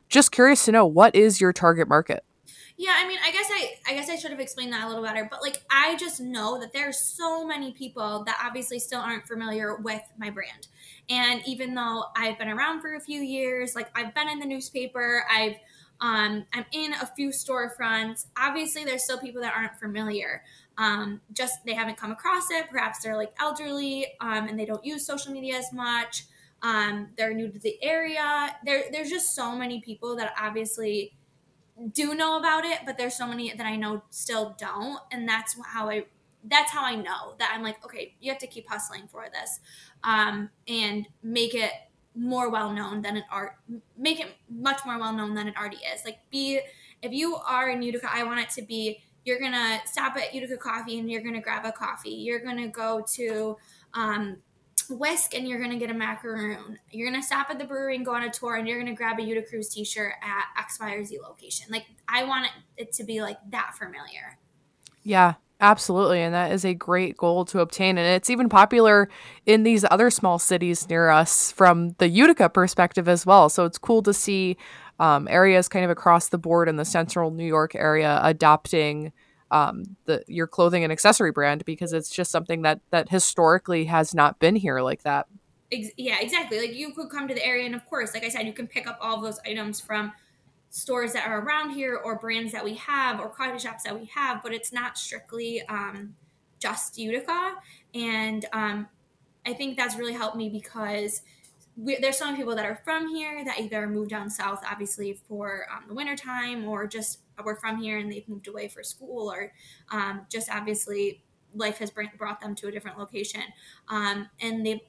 just 0.10 0.31
curious 0.31 0.63
to 0.65 0.72
know 0.72 0.86
what 0.86 1.15
is 1.15 1.41
your 1.41 1.51
target 1.51 1.88
market? 1.88 2.24
Yeah, 2.79 2.93
I 2.96 3.07
mean, 3.07 3.17
I 3.25 3.31
guess 3.31 3.50
I 3.51 3.72
I 3.88 3.93
guess 3.96 4.07
I 4.07 4.15
should 4.15 4.29
have 4.29 4.39
explained 4.39 4.72
that 4.72 4.86
a 4.86 4.88
little 4.88 5.03
better, 5.03 5.27
but 5.29 5.41
like 5.41 5.63
I 5.72 5.98
just 5.98 6.22
know 6.22 6.60
that 6.60 6.74
there's 6.74 7.00
so 7.00 7.46
many 7.46 7.72
people 7.72 8.24
that 8.25 8.38
obviously 8.43 8.77
still 8.77 9.01
aren't 9.01 9.27
familiar 9.27 9.77
with 9.77 10.01
my 10.17 10.29
brand. 10.29 10.67
And 11.10 11.41
even 11.48 11.74
though 11.74 12.03
I've 12.15 12.38
been 12.38 12.50
around 12.50 12.81
for 12.81 12.96
a 12.96 13.00
few 13.00 13.22
years, 13.22 13.75
like 13.75 13.89
I've 13.96 14.13
been 14.13 14.29
in 14.29 14.38
the 14.38 14.46
newspaper, 14.46 15.24
I've 15.29 15.55
um, 16.00 16.46
I'm 16.53 16.65
in 16.72 16.93
a 16.93 17.07
few 17.15 17.29
storefronts. 17.29 18.27
Obviously, 18.38 18.86
there's 18.86 19.03
still 19.03 19.17
people 19.17 19.41
that 19.41 19.55
aren't 19.55 19.75
familiar 19.79 20.43
um, 20.77 21.22
just 21.34 21.65
they 21.65 21.74
haven't 21.74 21.98
come 21.98 22.12
across 22.12 22.51
it. 22.51 22.69
Perhaps 22.69 23.00
they're 23.03 23.17
like 23.17 23.34
elderly 23.39 24.07
um, 24.22 24.48
and 24.48 24.60
they 24.60 24.65
don't 24.65 24.86
use 24.86 25.05
social 25.05 25.31
media 25.31 25.57
as 25.57 25.72
much. 25.74 26.25
um, 26.62 27.10
they're 27.17 27.34
new 27.34 27.50
to 27.50 27.60
the 27.60 27.77
area. 27.84 28.55
There, 28.65 28.86
there's 28.91 29.10
just 29.10 29.36
so 29.36 29.55
many 29.55 29.79
people 29.81 30.15
that 30.17 30.34
obviously 30.39 31.13
do 31.93 32.15
know 32.15 32.38
about 32.39 32.65
it, 32.65 32.79
but 32.86 32.98
there's 32.98 33.15
so 33.15 33.27
many 33.27 33.53
that 33.53 33.65
I 33.65 33.75
know 33.75 34.03
still 34.10 34.55
don't, 34.60 35.00
and 35.12 35.27
that's 35.27 35.55
how 35.65 35.89
I 35.89 36.05
that's 36.43 36.72
how 36.72 36.84
I 36.86 36.96
know 36.96 37.36
that 37.39 37.51
I'm 37.53 37.63
like, 37.63 37.84
okay, 37.86 38.15
you 38.22 38.31
have 38.31 38.39
to 38.39 38.48
keep 38.48 38.69
hustling 38.69 39.07
for 39.07 39.25
this, 39.31 39.60
um, 40.03 40.50
and 40.67 41.07
make 41.22 41.53
it 41.55 41.72
more 42.15 42.50
well 42.50 42.72
known 42.74 43.01
than 43.03 43.17
it 43.17 43.24
art 43.31 43.53
make 43.98 44.19
it 44.19 44.27
much 44.50 44.81
more 44.86 44.98
well 45.00 45.13
known 45.13 45.36
than 45.36 45.48
it 45.48 45.55
already 45.57 45.77
is. 45.77 46.03
Like 46.05 46.19
be 46.31 46.60
if 47.01 47.12
you 47.12 47.36
are 47.36 47.69
in 47.69 47.81
Utica, 47.84 48.10
I 48.12 48.24
want 48.24 48.39
it 48.39 48.50
to 48.51 48.62
be 48.63 49.03
you're 49.27 49.39
gonna 49.39 49.81
stop 49.86 50.15
at 50.15 50.34
Utica 50.34 50.55
Coffee 50.55 51.00
and 51.00 51.12
you're 51.12 51.22
gonna 51.22 51.41
grab 51.41 51.65
a 51.65 51.72
coffee. 51.72 52.12
You're 52.12 52.39
gonna 52.39 52.69
go 52.69 53.03
to 53.15 53.57
um, 53.93 54.38
Whisk 54.89 55.36
and 55.36 55.46
you're 55.46 55.60
gonna 55.60 55.77
get 55.77 55.91
a 55.91 55.93
macaroon. 55.93 56.79
You're 56.91 57.12
gonna 57.12 57.22
stop 57.22 57.50
at 57.50 57.60
the 57.60 57.65
brewery 57.65 57.98
and 57.98 58.05
go 58.05 58.13
on 58.13 58.24
a 58.24 58.31
tour 58.31 58.55
and 58.55 58.65
you're 58.65 58.79
gonna 58.79 58.96
grab 58.96 59.19
a 59.19 59.22
Utica 59.22 59.50
Cruise 59.50 59.67
t-shirt 59.67 60.13
at 60.24 60.46
X, 60.57 60.79
Y, 60.79 60.93
or 60.93 61.03
Z 61.03 61.19
location. 61.19 61.67
Like 61.69 61.86
I 62.07 62.24
want 62.24 62.48
it 62.77 62.93
to 62.93 63.03
be 63.03 63.22
like 63.22 63.38
that 63.51 63.75
familiar. 63.77 64.39
Yeah, 65.03 65.34
Absolutely. 65.60 66.22
And 66.22 66.36
that 66.36 66.51
is 66.51 66.63
a 66.63 66.75
great 66.75 67.17
goal 67.17 67.43
to 67.46 67.62
obtain. 67.62 67.98
And 67.98 68.07
it's 68.07 68.29
even 68.29 68.48
popular 68.48 69.10
in 69.48 69.63
these 69.63 69.84
other 69.89 70.12
small 70.12 70.38
cities 70.38 70.88
near 70.88 71.10
us 71.10 71.51
from 71.51 71.96
the 71.98 72.07
Utica 72.07 72.48
perspective 72.48 73.10
as 73.10 73.25
well. 73.25 73.50
So 73.50 73.65
it's 73.65 73.79
cool 73.79 74.03
to 74.03 74.13
see 74.13 74.55
um, 75.00 75.27
areas 75.27 75.68
kind 75.68 75.86
of 75.86 75.92
across 75.92 76.30
the 76.30 76.38
board 76.38 76.68
in 76.68 76.75
the 76.75 76.86
central 76.86 77.32
New 77.32 77.46
York 77.46 77.75
area 77.75 78.20
adopting 78.24 79.12
um, 79.51 79.84
the 80.06 80.24
your 80.27 80.48
clothing 80.48 80.84
and 80.84 80.92
accessory 80.92 81.32
brand 81.32 81.63
because 81.66 81.94
it's 81.94 82.10
just 82.10 82.32
something 82.32 82.63
that 82.63 82.82
that 82.92 83.10
historically 83.10 83.86
has 83.86 84.13
not 84.13 84.39
been 84.39 84.56
here 84.56 84.82
like 84.82 85.04
that. 85.04 85.27
Yeah, 85.72 86.20
exactly. 86.20 86.60
Like 86.60 86.74
you 86.74 86.94
could 86.94 87.10
come 87.10 87.27
to 87.27 87.34
the 87.34 87.46
area, 87.46 87.66
and 87.66 87.75
of 87.75 87.86
course, 87.86 88.13
like 88.13 88.24
I 88.24 88.30
said, 88.30 88.46
you 88.46 88.54
can 88.54 88.68
pick 88.68 88.88
up 88.88 88.98
all 89.01 89.22
those 89.22 89.39
items 89.46 89.80
from 89.80 90.13
stores 90.70 91.13
that 91.13 91.27
are 91.27 91.42
around 91.42 91.72
here 91.72 91.96
or 91.96 92.18
brands 92.18 92.51
that 92.51 92.63
we 92.63 92.75
have 92.75 93.20
or 93.20 93.30
coffee 93.30 93.60
shops 93.60 93.84
that 93.84 93.98
we 93.98 94.06
have, 94.13 94.44
but 94.44 94.54
it's 94.54 94.72
not 94.72 94.98
strictly 94.98 95.62
um, 95.68 96.16
just 96.60 96.98
Utica. 96.98 97.56
And 97.94 98.46
um, 98.54 98.88
I 99.46 99.54
think 99.54 99.77
that's 99.77 99.96
really 99.96 100.13
helped 100.13 100.36
me 100.36 100.50
because 100.50 101.22
we, 101.77 101.98
there's 102.01 102.17
some 102.17 102.36
people 102.36 102.55
that 102.55 102.65
are 102.65 102.81
from 102.84 103.07
here 103.07 103.46
that 103.46 103.60
either 103.60 103.88
moved 103.88 104.10
down 104.10 104.29
south, 104.29 104.63
obviously 104.69 105.13
for 105.27 105.67
um, 105.72 105.84
the 105.88 105.93
wintertime, 105.93 106.67
or 106.67 106.88
just 106.88 107.19
were 107.43 107.55
from 107.55 107.77
here 107.77 108.00
and 108.00 108.12
they've 108.12 108.27
moved 108.27 108.48
away 108.48 108.67
for 108.67 108.81
school, 108.81 109.31
or 109.31 109.53
um, 109.91 110.22
just 110.29 110.50
obviously 110.51 111.24
life 111.53 111.77
has 111.77 111.91
brought 111.91 112.41
them 112.41 112.55
to 112.55 112.67
a 112.67 112.72
different 112.72 112.98
location. 112.98 113.41
Um, 113.89 114.27
and 114.41 114.65
they 114.65 114.84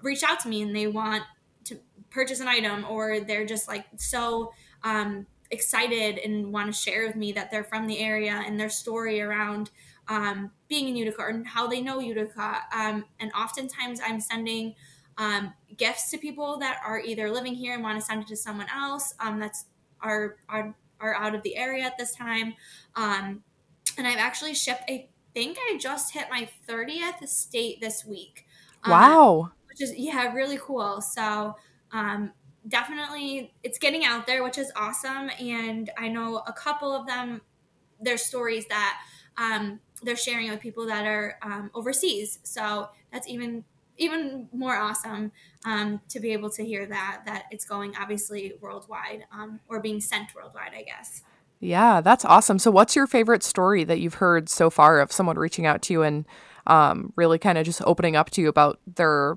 reached 0.00 0.22
out 0.22 0.38
to 0.40 0.48
me 0.48 0.62
and 0.62 0.74
they 0.74 0.86
want 0.86 1.24
to 1.64 1.78
purchase 2.10 2.38
an 2.38 2.46
item, 2.46 2.86
or 2.88 3.20
they're 3.20 3.46
just 3.46 3.66
like 3.66 3.86
so 3.96 4.52
um, 4.84 5.26
excited 5.50 6.18
and 6.18 6.52
want 6.52 6.72
to 6.72 6.72
share 6.72 7.06
with 7.06 7.16
me 7.16 7.32
that 7.32 7.50
they're 7.50 7.64
from 7.64 7.88
the 7.88 7.98
area 7.98 8.40
and 8.46 8.58
their 8.58 8.70
story 8.70 9.20
around 9.20 9.70
um, 10.06 10.52
being 10.68 10.88
in 10.88 10.96
Utica 10.96 11.26
and 11.26 11.46
how 11.46 11.66
they 11.66 11.80
know 11.80 11.98
Utica. 11.98 12.58
Um, 12.72 13.04
and 13.18 13.32
oftentimes 13.32 14.00
I'm 14.04 14.20
sending 14.20 14.74
um, 15.18 15.52
gifts 15.78 16.10
to 16.10 16.18
people 16.18 16.58
that 16.58 16.80
are 16.84 17.00
either 17.00 17.30
living 17.30 17.54
here 17.54 17.74
and 17.74 17.82
want 17.82 17.98
to 17.98 18.04
send 18.04 18.22
it 18.22 18.28
to 18.28 18.36
someone 18.36 18.66
else 18.74 19.14
um, 19.20 19.38
that's 19.38 19.64
are, 20.00 20.36
are 20.48 20.74
are 21.00 21.14
out 21.14 21.34
of 21.34 21.42
the 21.42 21.56
area 21.56 21.84
at 21.84 21.96
this 21.98 22.12
time. 22.12 22.54
Um, 22.96 23.42
and 23.96 24.06
I've 24.06 24.18
actually 24.18 24.54
shipped. 24.54 24.82
I 24.88 25.08
think 25.34 25.58
I 25.58 25.78
just 25.78 26.12
hit 26.12 26.26
my 26.30 26.48
30th 26.68 27.26
state 27.28 27.80
this 27.80 28.04
week. 28.04 28.46
Um, 28.84 28.92
wow. 28.92 29.50
which 29.68 29.80
is 29.80 29.94
yeah, 29.96 30.32
really 30.32 30.58
cool. 30.60 31.00
So 31.00 31.56
um, 31.92 32.32
definitely 32.66 33.52
it's 33.62 33.78
getting 33.78 34.04
out 34.04 34.26
there, 34.26 34.42
which 34.42 34.58
is 34.58 34.70
awesome. 34.76 35.30
And 35.40 35.90
I 35.98 36.08
know 36.08 36.42
a 36.46 36.52
couple 36.52 36.94
of 36.94 37.06
them, 37.06 37.40
their 38.00 38.18
stories 38.18 38.66
that 38.66 39.00
um, 39.36 39.80
they're 40.02 40.16
sharing 40.16 40.50
with 40.50 40.60
people 40.60 40.86
that 40.86 41.06
are 41.06 41.38
um, 41.42 41.70
overseas. 41.74 42.38
So 42.42 42.88
that's 43.12 43.28
even 43.28 43.64
even 43.98 44.48
more 44.52 44.76
awesome 44.76 45.32
um, 45.64 46.00
to 46.08 46.20
be 46.20 46.32
able 46.32 46.50
to 46.50 46.64
hear 46.64 46.86
that 46.86 47.22
that 47.26 47.44
it's 47.50 47.64
going 47.64 47.94
obviously 48.00 48.54
worldwide 48.60 49.24
um, 49.32 49.60
or 49.68 49.80
being 49.80 50.00
sent 50.00 50.34
worldwide, 50.34 50.72
I 50.76 50.82
guess. 50.82 51.22
Yeah, 51.60 52.00
that's 52.00 52.24
awesome. 52.24 52.58
So, 52.58 52.70
what's 52.70 52.94
your 52.94 53.06
favorite 53.06 53.42
story 53.42 53.84
that 53.84 53.98
you've 54.00 54.14
heard 54.14 54.48
so 54.48 54.70
far 54.70 55.00
of 55.00 55.10
someone 55.10 55.36
reaching 55.36 55.66
out 55.66 55.82
to 55.82 55.92
you 55.92 56.02
and 56.02 56.24
um, 56.66 57.12
really 57.16 57.38
kind 57.38 57.58
of 57.58 57.64
just 57.64 57.82
opening 57.84 58.14
up 58.14 58.30
to 58.30 58.40
you 58.40 58.48
about 58.48 58.78
their 58.86 59.36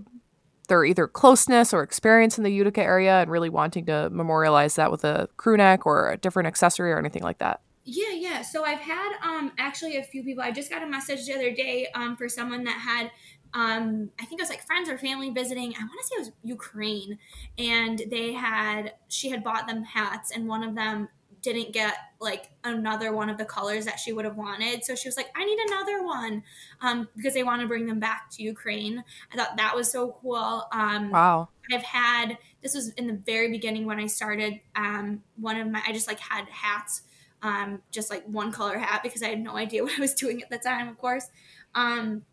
their 0.68 0.86
either 0.86 1.08
closeness 1.08 1.74
or 1.74 1.82
experience 1.82 2.38
in 2.38 2.44
the 2.44 2.52
Utica 2.52 2.82
area 2.82 3.22
and 3.22 3.32
really 3.32 3.50
wanting 3.50 3.86
to 3.86 4.10
memorialize 4.12 4.76
that 4.76 4.92
with 4.92 5.04
a 5.04 5.28
crew 5.36 5.58
neck 5.58 5.86
or 5.86 6.12
a 6.12 6.18
different 6.18 6.48
accessory 6.48 6.92
or 6.92 7.00
anything 7.00 7.24
like 7.24 7.40
that? 7.40 7.60
Yeah, 7.84 8.14
yeah. 8.14 8.42
So 8.42 8.64
I've 8.64 8.80
had 8.80 9.18
um 9.24 9.52
actually 9.58 9.98
a 9.98 10.04
few 10.04 10.24
people. 10.24 10.44
I 10.44 10.52
just 10.52 10.70
got 10.70 10.84
a 10.84 10.88
message 10.88 11.26
the 11.26 11.34
other 11.34 11.52
day 11.52 11.88
um 11.96 12.16
for 12.16 12.30
someone 12.30 12.64
that 12.66 12.78
had 12.78 13.10
um 13.54 14.10
I 14.20 14.26
think 14.26 14.40
it 14.40 14.44
was 14.44 14.50
like 14.50 14.66
friends 14.66 14.90
or 14.90 14.98
family 14.98 15.30
visiting. 15.30 15.74
I 15.76 15.80
want 15.80 16.00
to 16.02 16.08
say 16.08 16.16
it 16.16 16.20
was 16.20 16.32
Ukraine 16.44 17.20
and 17.58 18.02
they 18.10 18.34
had 18.34 18.94
she 19.08 19.30
had 19.30 19.44
bought 19.44 19.68
them 19.68 19.84
hats 19.84 20.32
and 20.32 20.48
one 20.48 20.64
of 20.64 20.76
them 20.76 21.10
didn't 21.42 21.74
get 21.74 21.96
like 22.20 22.50
another 22.64 23.12
one 23.14 23.30
of 23.30 23.38
the 23.38 23.46
colors 23.46 23.86
that 23.86 24.00
she 24.00 24.14
would 24.14 24.26
have 24.26 24.38
wanted. 24.38 24.84
So 24.84 24.96
she 24.96 25.08
was 25.08 25.18
like, 25.18 25.32
I 25.36 25.44
need 25.44 25.60
another 25.68 26.04
one 26.04 26.44
um, 26.82 27.08
because 27.16 27.34
they 27.34 27.44
want 27.44 27.62
to 27.62 27.68
bring 27.68 27.88
them 27.88 28.00
back 28.00 28.30
to 28.32 28.44
Ukraine. 28.44 29.04
I 29.34 29.38
thought 29.38 29.58
that 29.58 29.76
was 29.76 29.92
so 29.92 30.18
cool. 30.22 30.68
Um, 30.72 31.10
wow. 31.10 31.50
I've 31.74 31.84
had, 31.84 32.38
this 32.62 32.76
was 32.76 32.90
in 32.90 33.08
the 33.08 33.20
very 33.26 33.50
beginning 33.50 33.86
when 33.86 34.00
I 34.00 34.06
started. 34.06 34.60
Um, 34.76 35.24
one 35.36 35.60
of 35.60 35.68
my, 35.68 35.82
I 35.86 35.94
just 35.94 36.08
like 36.08 36.20
had 36.20 36.48
hats, 36.50 37.02
um, 37.42 37.82
just 37.92 38.10
like 38.10 38.24
one 38.26 38.52
color 38.52 38.78
hat 38.78 39.02
because 39.02 39.24
I 39.24 39.30
had 39.30 39.42
no 39.42 39.56
idea 39.56 39.84
what 39.84 39.94
I 39.98 40.02
was 40.02 40.14
doing 40.14 40.42
at 40.44 40.50
the 40.50 40.60
time, 40.60 40.88
of 40.88 40.98
course. 40.98 41.28
Um, 41.74 42.24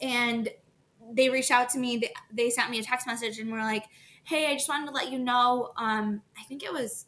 and 0.00 0.48
they 1.14 1.28
reached 1.28 1.50
out 1.50 1.68
to 1.70 1.78
me. 1.78 1.98
They, 1.98 2.12
they 2.32 2.50
sent 2.50 2.70
me 2.70 2.78
a 2.78 2.82
text 2.82 3.06
message 3.06 3.38
and 3.38 3.50
were 3.50 3.58
like, 3.58 3.84
Hey, 4.24 4.46
I 4.50 4.54
just 4.54 4.68
wanted 4.68 4.86
to 4.86 4.92
let 4.92 5.12
you 5.12 5.18
know. 5.18 5.72
Um, 5.76 6.22
I 6.38 6.44
think 6.44 6.62
it 6.62 6.72
was 6.72 7.06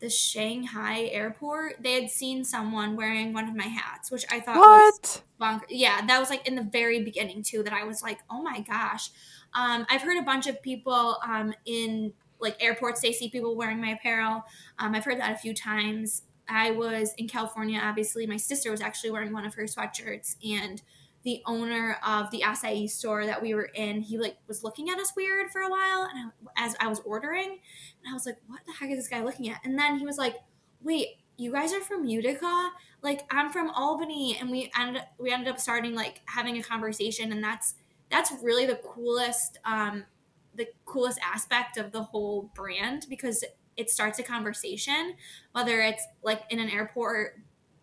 the 0.00 0.08
Shanghai 0.08 1.08
airport, 1.12 1.82
they 1.82 2.00
had 2.00 2.10
seen 2.10 2.44
someone 2.44 2.96
wearing 2.96 3.32
one 3.32 3.48
of 3.48 3.56
my 3.56 3.66
hats, 3.66 4.10
which 4.10 4.24
I 4.30 4.40
thought 4.40 4.56
what? 4.56 4.94
was 5.02 5.22
bonker. 5.38 5.66
Yeah, 5.68 6.06
that 6.06 6.20
was 6.20 6.30
like 6.30 6.46
in 6.46 6.54
the 6.54 6.62
very 6.62 7.02
beginning 7.02 7.42
too. 7.42 7.62
That 7.62 7.72
I 7.72 7.84
was 7.84 8.02
like, 8.02 8.18
oh 8.30 8.42
my 8.42 8.60
gosh. 8.60 9.10
Um, 9.54 9.86
I've 9.90 10.02
heard 10.02 10.18
a 10.18 10.22
bunch 10.22 10.46
of 10.46 10.62
people 10.62 11.18
um, 11.26 11.52
in 11.64 12.12
like 12.40 12.56
airports. 12.62 13.00
They 13.00 13.12
see 13.12 13.28
people 13.28 13.56
wearing 13.56 13.80
my 13.80 13.90
apparel. 13.90 14.44
Um, 14.78 14.94
I've 14.94 15.04
heard 15.04 15.18
that 15.18 15.32
a 15.32 15.38
few 15.38 15.54
times. 15.54 16.22
I 16.48 16.70
was 16.70 17.12
in 17.18 17.28
California. 17.28 17.80
Obviously, 17.82 18.26
my 18.26 18.36
sister 18.36 18.70
was 18.70 18.80
actually 18.80 19.10
wearing 19.10 19.32
one 19.32 19.44
of 19.44 19.54
her 19.54 19.64
sweatshirts, 19.64 20.36
and 20.48 20.80
the 21.28 21.42
owner 21.44 21.98
of 22.06 22.30
the 22.30 22.40
acai 22.40 22.88
store 22.88 23.26
that 23.26 23.42
we 23.42 23.52
were 23.52 23.70
in, 23.74 24.00
he 24.00 24.16
like 24.16 24.38
was 24.46 24.64
looking 24.64 24.88
at 24.88 24.98
us 24.98 25.12
weird 25.14 25.50
for 25.50 25.60
a 25.60 25.68
while, 25.68 26.08
and 26.10 26.32
I, 26.56 26.64
as 26.64 26.74
I 26.80 26.86
was 26.86 27.00
ordering, 27.00 27.50
and 27.50 28.10
I 28.10 28.14
was 28.14 28.24
like, 28.24 28.38
"What 28.46 28.60
the 28.64 28.72
heck 28.72 28.88
is 28.90 28.96
this 28.96 29.08
guy 29.08 29.22
looking 29.22 29.50
at?" 29.50 29.60
And 29.62 29.78
then 29.78 29.98
he 29.98 30.06
was 30.06 30.16
like, 30.16 30.36
"Wait, 30.80 31.18
you 31.36 31.52
guys 31.52 31.74
are 31.74 31.82
from 31.82 32.06
Utica? 32.06 32.70
Like 33.02 33.26
I'm 33.30 33.52
from 33.52 33.68
Albany." 33.68 34.38
And 34.40 34.50
we 34.50 34.72
ended 34.74 35.02
we 35.18 35.30
ended 35.30 35.48
up 35.48 35.60
starting 35.60 35.94
like 35.94 36.22
having 36.24 36.56
a 36.56 36.62
conversation, 36.62 37.30
and 37.30 37.44
that's 37.44 37.74
that's 38.10 38.32
really 38.42 38.64
the 38.64 38.76
coolest 38.76 39.58
um, 39.66 40.06
the 40.54 40.66
coolest 40.86 41.18
aspect 41.22 41.76
of 41.76 41.92
the 41.92 42.04
whole 42.04 42.50
brand 42.54 43.04
because 43.10 43.44
it 43.76 43.90
starts 43.90 44.18
a 44.18 44.22
conversation, 44.22 45.12
whether 45.52 45.82
it's 45.82 46.06
like 46.22 46.40
in 46.48 46.58
an 46.58 46.70
airport 46.70 47.38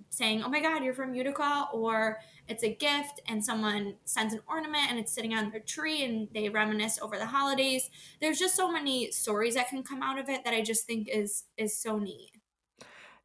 saying, 0.10 0.42
"Oh 0.42 0.50
my 0.50 0.62
God, 0.62 0.84
you're 0.84 0.96
from 0.96 1.14
Utica," 1.14 1.68
or 1.72 2.18
it's 2.48 2.64
a 2.64 2.74
gift 2.74 3.22
and 3.28 3.44
someone 3.44 3.96
sends 4.06 4.34
an 4.34 4.42
ornament 4.48 4.90
and 4.90 5.00
it's 5.00 5.12
sitting 5.12 5.34
on 5.34 5.52
their 5.52 5.60
tree 5.60 6.04
and 6.04 6.28
they 6.34 6.50
reminisce 6.50 7.00
over 7.02 7.18
the 7.18 7.26
holidays 7.26 7.90
there's 8.22 8.40
just 8.40 8.56
so 8.56 8.72
many 8.72 9.12
stories 9.12 9.56
that 9.56 9.70
can 9.70 9.84
come 9.84 10.02
out 10.02 10.20
of 10.20 10.30
it 10.30 10.44
that 10.44 10.54
i 10.54 10.62
just 10.62 10.86
think 10.86 11.08
is 11.08 11.44
is 11.58 11.78
so 11.78 11.98
neat 11.98 12.32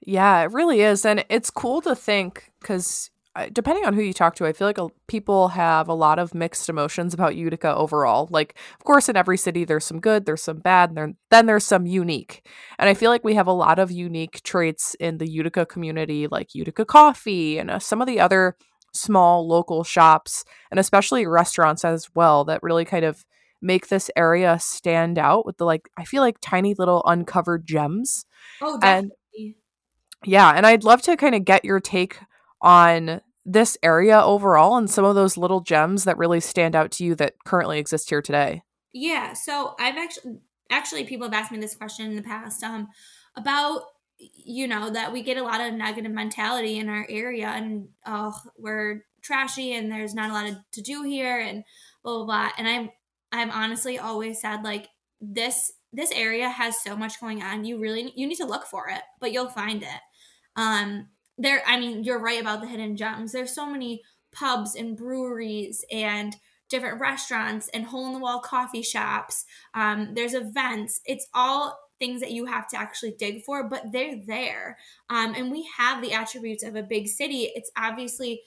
yeah 0.00 0.42
it 0.42 0.52
really 0.52 0.80
is 0.80 1.04
and 1.04 1.24
it's 1.28 1.50
cool 1.50 1.80
to 1.80 1.94
think 1.94 2.50
because 2.60 3.10
depending 3.52 3.84
on 3.84 3.94
who 3.94 4.02
you 4.02 4.12
talk 4.12 4.34
to, 4.36 4.46
I 4.46 4.52
feel 4.52 4.66
like 4.66 4.78
people 5.06 5.48
have 5.48 5.88
a 5.88 5.94
lot 5.94 6.18
of 6.18 6.34
mixed 6.34 6.68
emotions 6.68 7.14
about 7.14 7.36
Utica 7.36 7.74
overall. 7.74 8.28
Like, 8.30 8.56
of 8.78 8.84
course, 8.84 9.08
in 9.08 9.16
every 9.16 9.38
city, 9.38 9.64
there's 9.64 9.84
some 9.84 10.00
good, 10.00 10.26
there's 10.26 10.42
some 10.42 10.58
bad, 10.58 10.90
and 10.90 11.14
then 11.30 11.46
there's 11.46 11.64
some 11.64 11.86
unique. 11.86 12.46
And 12.78 12.88
I 12.88 12.94
feel 12.94 13.10
like 13.10 13.24
we 13.24 13.34
have 13.34 13.46
a 13.46 13.52
lot 13.52 13.78
of 13.78 13.90
unique 13.90 14.42
traits 14.42 14.96
in 14.98 15.18
the 15.18 15.30
Utica 15.30 15.64
community, 15.64 16.26
like 16.26 16.54
Utica 16.54 16.84
coffee 16.84 17.58
and 17.58 17.70
uh, 17.70 17.78
some 17.78 18.00
of 18.00 18.06
the 18.06 18.20
other 18.20 18.56
small 18.92 19.46
local 19.46 19.84
shops 19.84 20.44
and 20.70 20.80
especially 20.80 21.26
restaurants 21.26 21.84
as 21.84 22.08
well 22.14 22.44
that 22.44 22.62
really 22.62 22.84
kind 22.84 23.04
of 23.04 23.24
make 23.62 23.88
this 23.88 24.10
area 24.16 24.58
stand 24.58 25.18
out 25.18 25.44
with 25.44 25.58
the 25.58 25.64
like 25.64 25.90
I 25.96 26.04
feel 26.04 26.22
like 26.22 26.38
tiny 26.40 26.74
little 26.74 27.02
uncovered 27.06 27.66
gems. 27.66 28.24
Oh, 28.62 28.78
definitely. 28.78 29.10
And, 29.34 29.54
yeah, 30.24 30.52
and 30.54 30.66
I'd 30.66 30.84
love 30.84 31.02
to 31.02 31.16
kind 31.16 31.34
of 31.34 31.44
get 31.44 31.64
your 31.64 31.80
take 31.80 32.18
on 32.60 33.20
this 33.46 33.78
area 33.82 34.20
overall 34.20 34.76
and 34.76 34.90
some 34.90 35.04
of 35.04 35.14
those 35.14 35.36
little 35.36 35.60
gems 35.60 36.04
that 36.04 36.18
really 36.18 36.40
stand 36.40 36.76
out 36.76 36.90
to 36.92 37.04
you 37.04 37.14
that 37.14 37.34
currently 37.44 37.78
exist 37.78 38.10
here 38.10 38.20
today. 38.20 38.62
Yeah, 38.92 39.32
so 39.32 39.74
I've 39.78 39.96
actually 39.96 40.38
actually 40.70 41.04
people 41.04 41.26
have 41.26 41.34
asked 41.34 41.52
me 41.52 41.58
this 41.58 41.74
question 41.74 42.06
in 42.06 42.16
the 42.16 42.22
past 42.22 42.62
um 42.62 42.88
about 43.36 43.82
you 44.20 44.68
know 44.68 44.90
that 44.90 45.12
we 45.12 45.22
get 45.22 45.36
a 45.36 45.42
lot 45.42 45.60
of 45.60 45.74
negative 45.74 46.12
mentality 46.12 46.78
in 46.78 46.88
our 46.88 47.06
area 47.08 47.48
and 47.48 47.88
oh 48.06 48.34
we're 48.58 49.04
trashy 49.22 49.74
and 49.74 49.90
there's 49.90 50.14
not 50.14 50.30
a 50.30 50.32
lot 50.32 50.48
of, 50.48 50.56
to 50.72 50.82
do 50.82 51.02
here 51.02 51.40
and 51.40 51.64
blah 52.02 52.16
blah 52.16 52.24
blah. 52.24 52.48
And 52.58 52.68
i'm 52.68 52.90
i've 53.32 53.54
honestly 53.54 53.98
always 53.98 54.40
said 54.40 54.62
like 54.62 54.88
this 55.20 55.72
this 55.92 56.12
area 56.12 56.48
has 56.48 56.80
so 56.80 56.96
much 56.96 57.20
going 57.20 57.42
on. 57.42 57.64
You 57.64 57.80
really 57.80 58.12
you 58.14 58.26
need 58.28 58.36
to 58.36 58.46
look 58.46 58.66
for 58.66 58.88
it 58.88 59.02
but 59.20 59.32
you'll 59.32 59.48
find 59.48 59.82
it. 59.82 60.00
Um 60.56 61.08
there 61.38 61.62
i 61.66 61.80
mean 61.80 62.04
you're 62.04 62.20
right 62.20 62.40
about 62.40 62.60
the 62.60 62.68
hidden 62.68 62.96
gems. 62.96 63.32
There's 63.32 63.54
so 63.54 63.66
many 63.66 64.02
pubs 64.32 64.74
and 64.74 64.96
breweries 64.96 65.84
and 65.90 66.36
different 66.70 67.00
restaurants 67.00 67.68
and 67.68 67.84
hole 67.84 68.06
in 68.06 68.12
the 68.14 68.18
wall 68.18 68.40
coffee 68.40 68.82
shops. 68.82 69.44
Um, 69.74 70.14
there's 70.14 70.34
events. 70.34 71.00
It's 71.04 71.26
all 71.34 71.76
things 72.00 72.20
that 72.20 72.32
you 72.32 72.46
have 72.46 72.66
to 72.66 72.76
actually 72.76 73.14
dig 73.16 73.44
for 73.44 73.68
but 73.68 73.92
they're 73.92 74.20
there. 74.26 74.76
Um, 75.08 75.34
and 75.36 75.52
we 75.52 75.68
have 75.76 76.02
the 76.02 76.12
attributes 76.12 76.64
of 76.64 76.74
a 76.74 76.82
big 76.82 77.06
city. 77.06 77.52
It's 77.54 77.70
obviously 77.76 78.42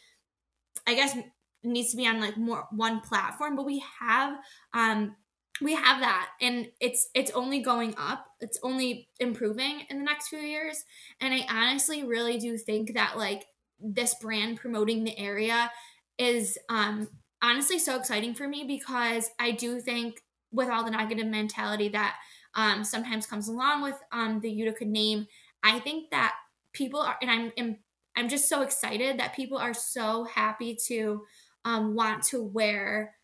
i 0.85 0.95
guess 0.95 1.15
needs 1.63 1.91
to 1.91 1.97
be 1.97 2.05
on 2.05 2.19
like 2.19 2.35
more 2.35 2.67
one 2.71 2.99
platform 2.99 3.55
but 3.55 3.65
we 3.65 3.81
have 4.01 4.35
um 4.73 5.15
we 5.61 5.73
have 5.73 5.99
that. 6.01 6.29
And 6.41 6.67
it's 6.79 7.09
it's 7.13 7.31
only 7.31 7.61
going 7.61 7.93
up. 7.97 8.25
It's 8.41 8.59
only 8.63 9.09
improving 9.19 9.85
in 9.89 9.99
the 9.99 10.03
next 10.03 10.29
few 10.29 10.39
years. 10.39 10.83
And 11.19 11.33
i 11.33 11.45
honestly 11.49 12.03
really 12.03 12.37
do 12.37 12.57
think 12.57 12.93
that 12.93 13.17
like 13.17 13.45
this 13.79 14.15
brand 14.15 14.57
promoting 14.57 15.03
the 15.03 15.17
area 15.17 15.71
is 16.17 16.57
um 16.69 17.07
honestly 17.41 17.79
so 17.79 17.97
exciting 17.97 18.33
for 18.33 18.47
me 18.47 18.63
because 18.65 19.29
i 19.39 19.51
do 19.51 19.81
think 19.81 20.21
with 20.51 20.69
all 20.69 20.85
the 20.85 20.91
negative 20.91 21.25
mentality 21.25 21.89
that 21.89 22.15
um 22.55 22.83
sometimes 22.83 23.25
comes 23.25 23.47
along 23.47 23.81
with 23.81 23.95
um 24.11 24.39
the 24.41 24.51
utica 24.51 24.85
name 24.85 25.27
i 25.63 25.79
think 25.79 26.09
that 26.11 26.33
people 26.73 26.99
are 26.99 27.17
and 27.21 27.29
i'm 27.29 27.51
i'm, 27.57 27.77
I'm 28.15 28.29
just 28.29 28.47
so 28.47 28.61
excited 28.61 29.19
that 29.19 29.35
people 29.35 29.57
are 29.57 29.73
so 29.73 30.25
happy 30.25 30.77
to 30.87 31.23
um 31.65 31.95
want 31.95 32.23
to 32.25 32.43
wear 32.43 33.15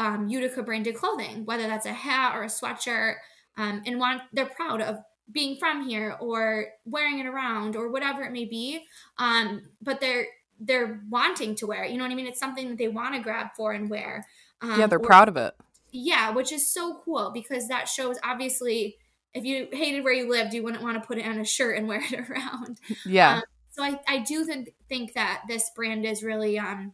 um, 0.00 0.28
Utica 0.28 0.62
branded 0.62 0.94
clothing, 0.94 1.44
whether 1.44 1.66
that's 1.66 1.84
a 1.84 1.92
hat 1.92 2.34
or 2.34 2.42
a 2.42 2.46
sweatshirt, 2.46 3.16
um, 3.58 3.82
and 3.84 3.98
want 3.98 4.22
they're 4.32 4.46
proud 4.46 4.80
of 4.80 4.96
being 5.30 5.56
from 5.60 5.86
here 5.86 6.16
or 6.20 6.68
wearing 6.86 7.18
it 7.18 7.26
around 7.26 7.76
or 7.76 7.90
whatever 7.90 8.22
it 8.22 8.32
may 8.32 8.46
be. 8.46 8.82
Um, 9.18 9.62
but 9.82 10.00
they're 10.00 10.26
they're 10.58 11.02
wanting 11.08 11.54
to 11.56 11.66
wear 11.66 11.84
it. 11.84 11.90
You 11.90 11.98
know 11.98 12.04
what 12.04 12.12
I 12.12 12.14
mean? 12.14 12.26
It's 12.26 12.40
something 12.40 12.70
that 12.70 12.78
they 12.78 12.88
want 12.88 13.14
to 13.14 13.20
grab 13.20 13.48
for 13.54 13.72
and 13.72 13.90
wear. 13.90 14.26
Um, 14.62 14.80
yeah, 14.80 14.86
they're 14.86 14.98
or, 14.98 15.06
proud 15.06 15.28
of 15.28 15.36
it. 15.36 15.54
Yeah, 15.92 16.30
which 16.30 16.52
is 16.52 16.70
so 16.70 17.00
cool 17.04 17.30
because 17.32 17.68
that 17.68 17.88
shows 17.88 18.16
obviously 18.22 18.96
if 19.32 19.44
you 19.44 19.68
hated 19.72 20.02
where 20.02 20.12
you 20.12 20.28
lived, 20.28 20.54
you 20.54 20.62
wouldn't 20.62 20.82
want 20.82 21.00
to 21.00 21.06
put 21.06 21.18
it 21.18 21.26
on 21.26 21.38
a 21.38 21.44
shirt 21.44 21.78
and 21.78 21.88
wear 21.88 22.02
it 22.02 22.30
around. 22.30 22.80
Yeah. 23.04 23.36
Um, 23.36 23.42
so 23.70 23.82
I, 23.82 24.00
I 24.06 24.18
do 24.18 24.44
th- 24.44 24.68
think 24.88 25.14
that 25.14 25.42
this 25.48 25.70
brand 25.74 26.04
is 26.04 26.22
really 26.22 26.58
um 26.58 26.92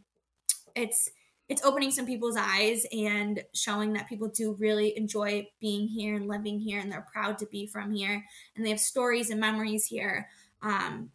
it's 0.75 1.11
it's 1.49 1.65
opening 1.65 1.91
some 1.93 2.07
people's 2.07 2.37
eyes 2.37 2.85
and 2.93 3.43
showing 3.55 3.93
that 3.93 4.09
people 4.09 4.29
do 4.29 4.57
really 4.59 4.97
enjoy 4.97 5.47
being 5.61 5.87
here 5.87 6.17
and 6.17 6.29
living 6.29 6.59
here 6.59 6.81
and 6.81 6.91
they're 6.91 7.07
proud 7.13 7.39
to 7.39 7.47
be 7.47 7.67
from 7.67 7.93
here 7.93 8.25
and 8.57 8.65
they 8.65 8.71
have 8.71 8.81
stories 8.81 9.31
and 9.31 9.41
memories 9.41 9.87
here 9.87 10.29
um, 10.63 11.11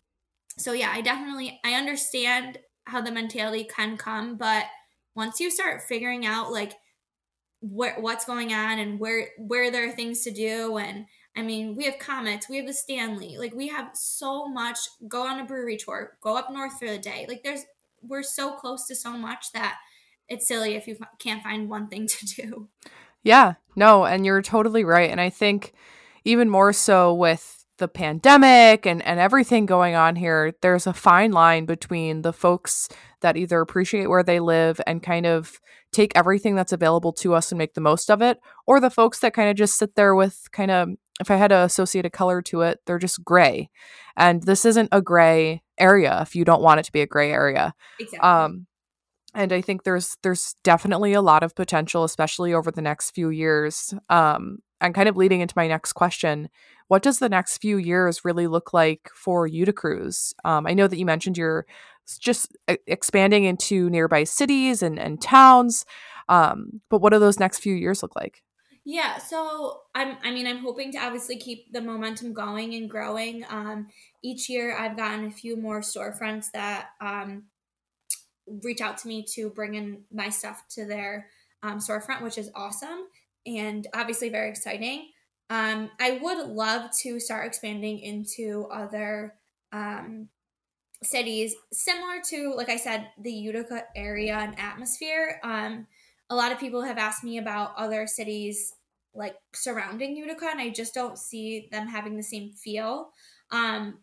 so 0.57 0.71
yeah 0.73 0.91
i 0.93 1.01
definitely 1.01 1.59
i 1.63 1.73
understand 1.73 2.57
how 2.85 3.01
the 3.01 3.11
mentality 3.11 3.63
can 3.63 3.97
come 3.97 4.35
but 4.35 4.65
once 5.15 5.39
you 5.39 5.51
start 5.51 5.83
figuring 5.83 6.25
out 6.25 6.51
like 6.51 6.74
where 7.61 7.95
what's 8.00 8.25
going 8.25 8.53
on 8.53 8.79
and 8.79 9.00
where 9.00 9.29
where 9.37 9.71
there 9.71 9.87
are 9.87 9.91
things 9.91 10.21
to 10.21 10.31
do 10.31 10.77
and 10.77 11.05
I 11.35 11.43
mean, 11.43 11.75
we 11.75 11.85
have 11.85 11.97
Comets, 11.97 12.50
we 12.50 12.57
have 12.57 12.67
the 12.67 12.74
Stanley. 12.74 13.37
Like 13.37 13.53
we 13.53 13.69
have 13.69 13.91
so 13.93 14.47
much. 14.47 14.77
Go 15.07 15.25
on 15.25 15.39
a 15.39 15.45
brewery 15.45 15.77
tour, 15.77 16.17
go 16.19 16.35
up 16.35 16.51
north 16.51 16.77
for 16.77 16.89
the 16.89 16.97
day. 16.97 17.25
Like 17.27 17.43
there's 17.43 17.63
we're 18.01 18.24
so 18.24 18.51
close 18.51 18.85
to 18.87 18.95
so 18.95 19.11
much 19.13 19.51
that 19.53 19.77
it's 20.27 20.47
silly 20.47 20.75
if 20.75 20.87
you 20.87 20.97
can't 21.19 21.43
find 21.43 21.69
one 21.69 21.87
thing 21.87 22.07
to 22.07 22.25
do. 22.25 22.67
Yeah, 23.24 23.53
no, 23.75 24.05
and 24.05 24.25
you're 24.25 24.41
totally 24.41 24.83
right. 24.83 25.09
And 25.09 25.21
I 25.21 25.29
think 25.29 25.74
even 26.25 26.50
more 26.50 26.74
so 26.74 27.13
with 27.13 27.60
the 27.81 27.89
pandemic 27.89 28.85
and, 28.85 29.05
and 29.05 29.20
everything 29.20 29.65
going 29.65 29.96
on 29.96 30.15
here, 30.15 30.53
there's 30.61 30.87
a 30.87 30.94
fine 30.94 31.33
line 31.33 31.65
between 31.65 32.22
the 32.22 32.31
folks 32.31 32.87
that 33.20 33.35
either 33.35 33.59
appreciate 33.59 34.07
where 34.07 34.24
they 34.24 34.39
live 34.39 34.79
and 34.87 35.03
kind 35.03 35.25
of 35.25 35.59
take 35.91 36.13
everything 36.15 36.55
that's 36.55 36.72
available 36.72 37.11
to 37.11 37.33
us 37.33 37.51
and 37.51 37.57
make 37.57 37.74
the 37.74 37.81
most 37.81 38.09
of 38.09 38.22
it, 38.22 38.39
or 38.65 38.79
the 38.79 38.89
folks 38.89 39.20
that 39.20 39.33
kind 39.33 39.50
of 39.50 39.57
just 39.57 39.77
sit 39.77 39.96
there 39.96 40.15
with 40.15 40.48
kind 40.53 40.72
of, 40.72 40.89
if 41.20 41.29
I 41.29 41.35
had 41.35 41.50
to 41.50 41.57
associate 41.57 42.05
a 42.05 42.09
color 42.09 42.41
to 42.44 42.61
it, 42.61 42.79
they're 42.85 42.98
just 42.98 43.25
gray. 43.25 43.70
And 44.15 44.44
this 44.44 44.63
isn't 44.63 44.89
a 44.91 45.01
gray 45.01 45.63
area 45.77 46.22
if 46.22 46.35
you 46.35 46.46
don't 46.46 46.61
want 46.61 46.79
it 46.79 46.83
to 46.83 46.91
be 46.91 47.01
a 47.01 47.07
gray 47.07 47.31
area. 47.31 47.74
Exactly. 48.00 48.20
Um, 48.20 48.67
and 49.33 49.51
I 49.51 49.61
think 49.61 49.83
there's 49.83 50.17
there's 50.24 50.55
definitely 50.63 51.13
a 51.13 51.22
lot 51.22 51.44
of 51.44 51.55
potential, 51.55 52.03
especially 52.03 52.53
over 52.53 52.70
the 52.70 52.81
next 52.81 53.11
few 53.11 53.29
years. 53.29 53.94
Um, 54.09 54.59
and 54.81 54.96
kind 54.96 55.07
of 55.07 55.15
leading 55.15 55.41
into 55.41 55.53
my 55.55 55.67
next 55.67 55.94
question, 55.94 56.50
what 56.87 57.03
does 57.03 57.20
the 57.20 57.29
next 57.29 57.59
few 57.59 57.77
years 57.77 58.25
really 58.25 58.48
look 58.48 58.74
like 58.74 59.09
for 59.13 59.48
Uticrews? 59.48 60.33
Um, 60.44 60.67
I 60.67 60.74
know 60.74 60.87
that 60.87 60.98
you 60.98 61.05
mentioned 61.05 61.37
you're 61.37 61.65
just 62.20 62.57
expanding 62.87 63.46
into 63.46 63.89
nearby 63.89 64.25
cities 64.25 64.81
and, 64.81 65.00
and 65.00 65.22
towns, 65.22 65.85
um, 66.27 66.81
but 66.89 67.00
what 67.00 67.13
do 67.13 67.20
those 67.20 67.39
next 67.39 67.59
few 67.59 67.74
years 67.74 68.01
look 68.01 68.15
like? 68.15 68.44
Yeah, 68.83 69.20
so 69.20 69.81
I'm 69.94 70.17
I 70.24 70.31
mean 70.31 70.48
I'm 70.48 70.57
hoping 70.57 70.91
to 70.94 70.98
obviously 70.98 71.37
keep 71.37 71.72
the 71.72 71.81
momentum 71.81 72.33
going 72.33 72.74
and 72.74 72.89
growing. 72.89 73.46
Um, 73.48 73.89
each 74.24 74.50
year 74.50 74.75
I've 74.75 74.98
gotten 74.98 75.25
a 75.25 75.31
few 75.31 75.55
more 75.55 75.81
storefronts 75.81 76.51
that 76.53 76.89
um, 77.00 77.44
reach 78.63 78.81
out 78.81 78.98
to 79.00 79.07
me 79.07 79.24
to 79.35 79.51
bring 79.51 79.75
in 79.75 80.01
my 80.11 80.29
stuff 80.29 80.63
to 80.72 80.85
their 80.85 81.27
um, 81.61 81.77
storefront, 81.77 82.24
which 82.24 82.39
is 82.39 82.50
awesome 82.55 83.05
and 83.45 83.87
obviously 83.93 84.29
very 84.29 84.49
exciting. 84.49 85.09
Um, 85.49 85.89
I 85.99 86.19
would 86.21 86.47
love 86.47 86.91
to 87.01 87.19
start 87.19 87.45
expanding 87.45 87.99
into 87.99 88.67
other 88.71 89.35
um, 89.73 90.29
cities 91.03 91.55
similar 91.73 92.21
to, 92.29 92.53
like 92.55 92.69
I 92.69 92.77
said, 92.77 93.07
the 93.19 93.31
Utica 93.31 93.83
area 93.95 94.35
and 94.35 94.57
atmosphere. 94.57 95.39
Um, 95.43 95.87
a 96.29 96.35
lot 96.35 96.51
of 96.51 96.59
people 96.59 96.83
have 96.83 96.97
asked 96.97 97.23
me 97.23 97.37
about 97.37 97.73
other 97.75 98.07
cities 98.07 98.73
like 99.13 99.35
surrounding 99.53 100.15
Utica, 100.15 100.47
and 100.49 100.61
I 100.61 100.69
just 100.69 100.93
don't 100.93 101.17
see 101.17 101.67
them 101.71 101.87
having 101.87 102.15
the 102.15 102.23
same 102.23 102.53
feel 102.53 103.09
um, 103.51 103.99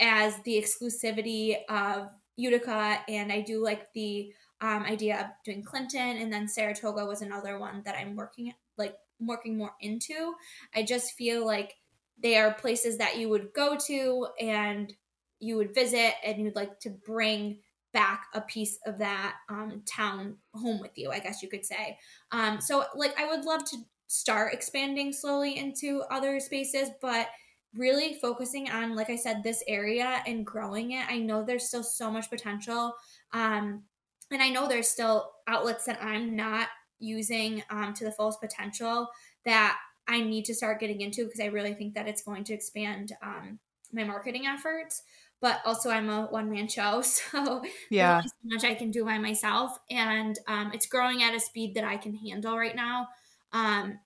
as 0.00 0.40
the 0.44 0.56
exclusivity 0.56 1.56
of 1.68 2.08
Utica, 2.36 3.00
and 3.08 3.30
I 3.30 3.42
do 3.42 3.62
like 3.62 3.92
the 3.92 4.32
um, 4.60 4.84
idea 4.84 5.20
of 5.20 5.26
doing 5.44 5.62
Clinton, 5.62 6.16
and 6.16 6.32
then 6.32 6.48
Saratoga 6.48 7.04
was 7.04 7.20
another 7.20 7.58
one 7.58 7.82
that 7.84 7.96
I'm 7.96 8.16
working 8.16 8.54
like 8.78 8.94
working 9.20 9.58
more 9.58 9.72
into. 9.80 10.34
I 10.74 10.82
just 10.82 11.12
feel 11.14 11.44
like 11.44 11.74
they 12.20 12.36
are 12.36 12.54
places 12.54 12.98
that 12.98 13.18
you 13.18 13.28
would 13.28 13.52
go 13.52 13.76
to 13.86 14.28
and 14.40 14.92
you 15.40 15.56
would 15.56 15.74
visit, 15.74 16.14
and 16.24 16.40
you'd 16.40 16.56
like 16.56 16.80
to 16.80 16.90
bring 16.90 17.58
back 17.92 18.26
a 18.34 18.40
piece 18.40 18.78
of 18.86 18.98
that 18.98 19.36
um, 19.48 19.82
town 19.86 20.36
home 20.52 20.80
with 20.80 20.96
you. 20.96 21.10
I 21.10 21.20
guess 21.20 21.42
you 21.42 21.48
could 21.48 21.64
say. 21.64 21.96
Um, 22.32 22.60
so, 22.60 22.84
like, 22.96 23.18
I 23.18 23.28
would 23.28 23.44
love 23.44 23.64
to 23.66 23.76
start 24.08 24.52
expanding 24.52 25.12
slowly 25.12 25.56
into 25.56 26.02
other 26.10 26.40
spaces, 26.40 26.90
but 27.00 27.28
really 27.74 28.18
focusing 28.20 28.70
on 28.70 28.96
like 28.96 29.10
i 29.10 29.16
said 29.16 29.42
this 29.42 29.62
area 29.68 30.22
and 30.26 30.46
growing 30.46 30.92
it 30.92 31.04
i 31.08 31.18
know 31.18 31.42
there's 31.42 31.68
still 31.68 31.82
so 31.82 32.10
much 32.10 32.30
potential 32.30 32.94
um 33.32 33.82
and 34.30 34.42
i 34.42 34.48
know 34.48 34.66
there's 34.66 34.88
still 34.88 35.30
outlets 35.46 35.84
that 35.84 36.02
i'm 36.02 36.34
not 36.34 36.68
using 36.98 37.62
um, 37.70 37.94
to 37.94 38.04
the 38.04 38.12
fullest 38.12 38.40
potential 38.40 39.08
that 39.44 39.78
i 40.06 40.20
need 40.20 40.44
to 40.44 40.54
start 40.54 40.80
getting 40.80 41.00
into 41.00 41.24
because 41.24 41.40
i 41.40 41.46
really 41.46 41.74
think 41.74 41.94
that 41.94 42.08
it's 42.08 42.22
going 42.22 42.44
to 42.44 42.54
expand 42.54 43.12
um, 43.22 43.58
my 43.92 44.04
marketing 44.04 44.46
efforts. 44.46 45.02
But 45.40 45.60
also 45.64 45.90
i'm 45.90 46.10
a 46.10 46.26
one-man 46.26 46.68
show 46.68 47.00
so 47.02 47.62
yeah. 47.90 48.22
so 48.22 48.28
much 48.44 48.64
i 48.64 48.74
can 48.74 48.90
do 48.90 49.04
by 49.04 49.18
myself. 49.18 49.78
And 49.90 50.38
um, 50.48 50.72
it's 50.74 50.86
growing 50.86 51.22
at 51.22 51.34
a 51.34 51.40
speed 51.40 51.74
that 51.74 51.84
i 51.84 51.96
can 51.96 52.14
handle 52.14 52.56
right 52.56 52.74
now 52.76 53.08
um, 53.52 54.00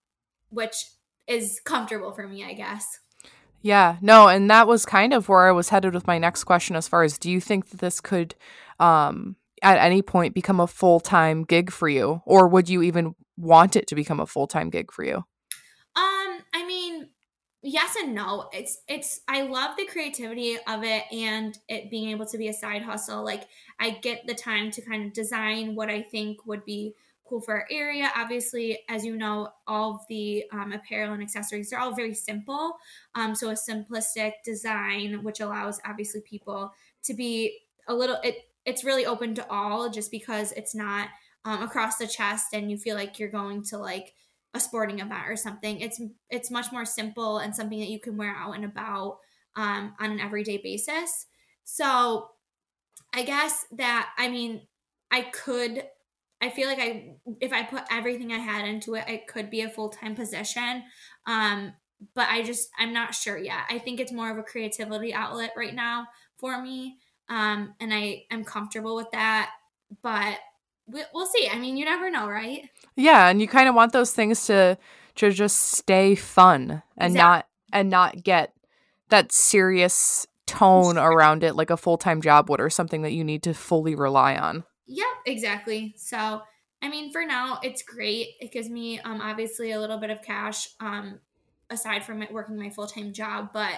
which 0.51 0.85
is 1.27 1.61
comfortable 1.65 2.13
for 2.13 2.29
me 2.29 2.45
i 2.45 2.53
guess. 2.53 2.99
Yeah, 3.65 3.97
no, 4.01 4.27
and 4.27 4.51
that 4.51 4.67
was 4.67 4.85
kind 4.85 5.15
of 5.15 5.29
where 5.29 5.47
I 5.47 5.53
was 5.53 5.69
headed 5.69 5.95
with 5.95 6.09
my 6.09 6.19
next 6.19 6.43
question 6.43 6.75
as 6.75 6.89
far 6.89 7.05
as 7.05 7.17
do 7.17 7.31
you 7.31 7.41
think 7.41 7.71
that 7.71 7.79
this 7.79 8.01
could 8.01 8.35
um 8.81 9.37
at 9.63 9.79
any 9.79 10.03
point 10.03 10.35
become 10.35 10.61
a 10.61 10.67
full-time 10.67 11.45
gig 11.45 11.71
for 11.71 11.89
you 11.89 12.21
or 12.27 12.49
would 12.49 12.69
you 12.69 12.83
even 12.83 13.15
want 13.37 13.77
it 13.77 13.87
to 13.87 13.95
become 13.95 14.21
a 14.21 14.27
full-time 14.27 14.71
gig 14.71 14.93
for 14.93 15.05
you? 15.05 15.17
Um, 15.95 16.39
I 16.55 16.65
mean, 16.67 17.09
yes 17.63 17.97
and 17.97 18.15
no. 18.15 18.49
It's 18.53 18.79
it's 18.89 19.21
I 19.29 19.43
love 19.43 19.77
the 19.77 19.87
creativity 19.87 20.57
of 20.67 20.85
it 20.85 21.05
and 21.13 21.57
it 21.69 21.91
being 21.91 22.11
able 22.11 22.27
to 22.27 22.39
be 22.39 22.49
a 22.49 22.53
side 22.53 22.83
hustle. 22.83 23.25
Like 23.25 23.45
I 23.79 23.91
get 23.91 24.27
the 24.27 24.35
time 24.35 24.71
to 24.73 24.83
kind 24.83 25.07
of 25.07 25.13
design 25.13 25.75
what 25.75 25.89
I 25.89 26.03
think 26.03 26.45
would 26.47 26.65
be 26.65 26.95
cool 27.25 27.41
for 27.41 27.55
our 27.55 27.67
area. 27.71 28.11
Obviously, 28.17 28.81
as 28.89 29.05
you 29.05 29.17
know, 29.17 29.49
all 29.67 29.97
of 29.97 30.01
the 30.09 30.45
um, 30.53 30.73
apparel 30.73 31.13
and 31.13 31.23
accessories 31.23 31.71
they're 31.71 31.79
all 31.79 31.95
very 31.95 32.15
simple. 32.15 32.77
Um, 33.15 33.35
so 33.35 33.51
a 33.51 33.55
simplistic 33.55 34.33
design, 34.45 35.23
which 35.23 35.41
allows 35.41 35.81
obviously 35.87 36.21
people 36.23 36.73
to 37.05 37.15
be 37.15 37.61
a 37.89 37.95
little. 37.95 38.19
It 38.23 38.37
it's 38.65 38.85
really 38.85 39.07
open 39.07 39.35
to 39.35 39.51
all, 39.51 39.91
just 39.91 40.11
because 40.11 40.53
it's 40.53 40.75
not 40.75 41.09
um, 41.45 41.63
across 41.63 41.97
the 41.97 42.07
chest 42.07 42.49
and 42.53 42.71
you 42.71 42.79
feel 42.79 42.97
like 42.97 43.19
you're 43.19 43.29
going 43.29 43.63
to 43.65 43.79
like 43.79 44.15
a 44.55 44.61
sporting 44.61 45.01
event 45.01 45.25
or 45.27 45.37
something. 45.37 45.81
It's 45.81 46.01
it's 46.31 46.51
much 46.51 46.73
more 46.73 46.85
simple 46.85 47.39
and 47.39 47.55
something 47.55 47.81
that 47.81 47.89
you 47.89 48.01
can 48.01 48.17
wear 48.17 48.35
out 48.35 48.55
and 48.55 48.65
about 48.65 49.19
um, 49.57 49.95
on 49.99 50.11
an 50.11 50.21
everyday 50.21 50.59
basis. 50.59 51.27
So 51.65 52.29
I 53.13 53.23
guess 53.23 53.67
that 53.73 54.11
I 54.19 54.29
mean 54.29 54.63
I 55.11 55.23
could 55.23 55.85
I 56.41 56.51
feel 56.51 56.69
like 56.69 56.81
I 56.81 57.15
if 57.41 57.53
I 57.53 57.63
put 57.63 57.85
everything 57.91 58.33
I 58.33 58.39
had 58.39 58.67
into 58.67 58.95
it, 58.95 59.05
it 59.09 59.27
could 59.27 59.51
be 59.51 59.63
a 59.63 59.71
full 59.71 59.89
time 59.89 60.15
position. 60.15 60.83
Um, 61.27 61.73
but 62.15 62.29
I 62.29 62.43
just 62.43 62.69
I'm 62.79 62.93
not 62.93 63.15
sure 63.15 63.39
yet. 63.39 63.65
I 63.71 63.79
think 63.79 64.01
it's 64.01 64.13
more 64.13 64.31
of 64.31 64.39
a 64.39 64.43
creativity 64.43 65.15
outlet 65.15 65.53
right 65.57 65.75
now 65.75 66.09
for 66.37 66.61
me, 66.61 66.99
um, 67.33 67.75
and 67.81 67.95
I 67.95 68.25
am 68.31 68.45
comfortable 68.45 68.95
with 68.95 69.11
that. 69.13 69.51
But 70.03 70.39
we, 70.87 71.03
we'll 71.15 71.27
see. 71.27 71.49
I 71.51 71.59
mean, 71.59 71.79
you 71.79 71.87
never 71.87 72.11
know, 72.11 72.29
right? 72.29 72.69
Yeah, 72.95 73.29
and 73.29 73.41
you 73.41 73.49
kind 73.49 73.69
of 73.69 73.75
want 73.75 73.93
those 73.93 74.13
things 74.13 74.47
to 74.47 74.77
to 75.15 75.31
just 75.31 75.57
stay 75.57 76.15
fun 76.15 76.83
and 76.97 77.13
exactly. 77.13 77.19
not 77.19 77.47
and 77.73 77.91
not 77.91 78.23
get 78.23 78.53
that 79.09 79.33
serious 79.33 80.27
tone 80.47 80.99
around 80.99 81.43
it 81.43 81.57
like 81.57 81.71
a 81.71 81.77
full 81.77 81.97
time 81.97 82.21
job 82.21 82.51
would 82.51 82.61
or 82.61 82.69
something 82.69 83.03
that 83.03 83.13
you 83.13 83.25
need 83.25 83.43
to 83.45 83.55
fully 83.55 83.95
rely 83.95 84.37
on. 84.37 84.65
Yeah, 84.87 85.05
exactly. 85.25 85.95
So, 85.97 86.43
I 86.83 86.89
mean, 86.91 87.13
for 87.13 87.25
now, 87.25 87.61
it's 87.63 87.83
great. 87.83 88.29
It 88.41 88.53
gives 88.53 88.69
me 88.69 89.01
um, 89.01 89.23
obviously 89.23 89.73
a 89.73 89.81
little 89.81 89.99
bit 89.99 90.11
of 90.11 90.21
cash 90.21 90.69
um, 90.81 91.19
aside 91.71 92.05
from 92.05 92.23
it 92.23 92.31
working 92.31 92.59
my 92.59 92.69
full 92.69 92.87
time 92.87 93.15
job, 93.15 93.51
but 93.55 93.73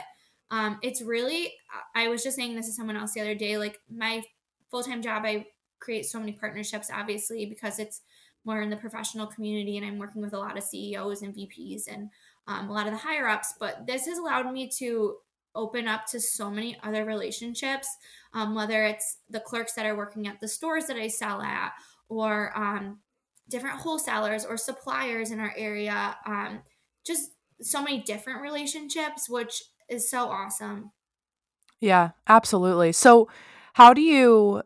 um, 0.54 0.78
it's 0.82 1.02
really, 1.02 1.52
I 1.96 2.06
was 2.06 2.22
just 2.22 2.36
saying 2.36 2.54
this 2.54 2.66
to 2.66 2.72
someone 2.72 2.96
else 2.96 3.12
the 3.12 3.20
other 3.20 3.34
day, 3.34 3.58
like 3.58 3.80
my 3.90 4.22
full 4.70 4.84
time 4.84 5.02
job, 5.02 5.24
I 5.24 5.46
create 5.80 6.06
so 6.06 6.20
many 6.20 6.30
partnerships, 6.30 6.90
obviously, 6.94 7.44
because 7.44 7.80
it's 7.80 8.02
more 8.44 8.62
in 8.62 8.70
the 8.70 8.76
professional 8.76 9.26
community 9.26 9.76
and 9.76 9.84
I'm 9.84 9.98
working 9.98 10.22
with 10.22 10.32
a 10.32 10.38
lot 10.38 10.56
of 10.56 10.62
CEOs 10.62 11.22
and 11.22 11.34
VPs 11.34 11.88
and 11.88 12.08
um, 12.46 12.68
a 12.68 12.72
lot 12.72 12.86
of 12.86 12.92
the 12.92 12.98
higher 12.98 13.26
ups. 13.26 13.54
But 13.58 13.88
this 13.88 14.06
has 14.06 14.18
allowed 14.18 14.52
me 14.52 14.70
to 14.78 15.16
open 15.56 15.88
up 15.88 16.06
to 16.06 16.20
so 16.20 16.48
many 16.48 16.78
other 16.84 17.04
relationships, 17.04 17.88
um, 18.32 18.54
whether 18.54 18.84
it's 18.84 19.18
the 19.28 19.40
clerks 19.40 19.72
that 19.72 19.86
are 19.86 19.96
working 19.96 20.28
at 20.28 20.40
the 20.40 20.46
stores 20.46 20.86
that 20.86 20.96
I 20.96 21.08
sell 21.08 21.42
at, 21.42 21.72
or 22.08 22.56
um, 22.56 23.00
different 23.48 23.80
wholesalers 23.80 24.44
or 24.44 24.56
suppliers 24.56 25.32
in 25.32 25.40
our 25.40 25.52
area. 25.56 26.16
Um, 26.26 26.60
just 27.04 27.30
so 27.60 27.82
many 27.82 28.02
different 28.02 28.40
relationships, 28.40 29.28
which 29.28 29.64
is 29.88 30.08
so 30.08 30.28
awesome. 30.28 30.92
Yeah, 31.80 32.10
absolutely. 32.28 32.92
So, 32.92 33.28
how 33.74 33.92
do 33.92 34.00
you, 34.00 34.62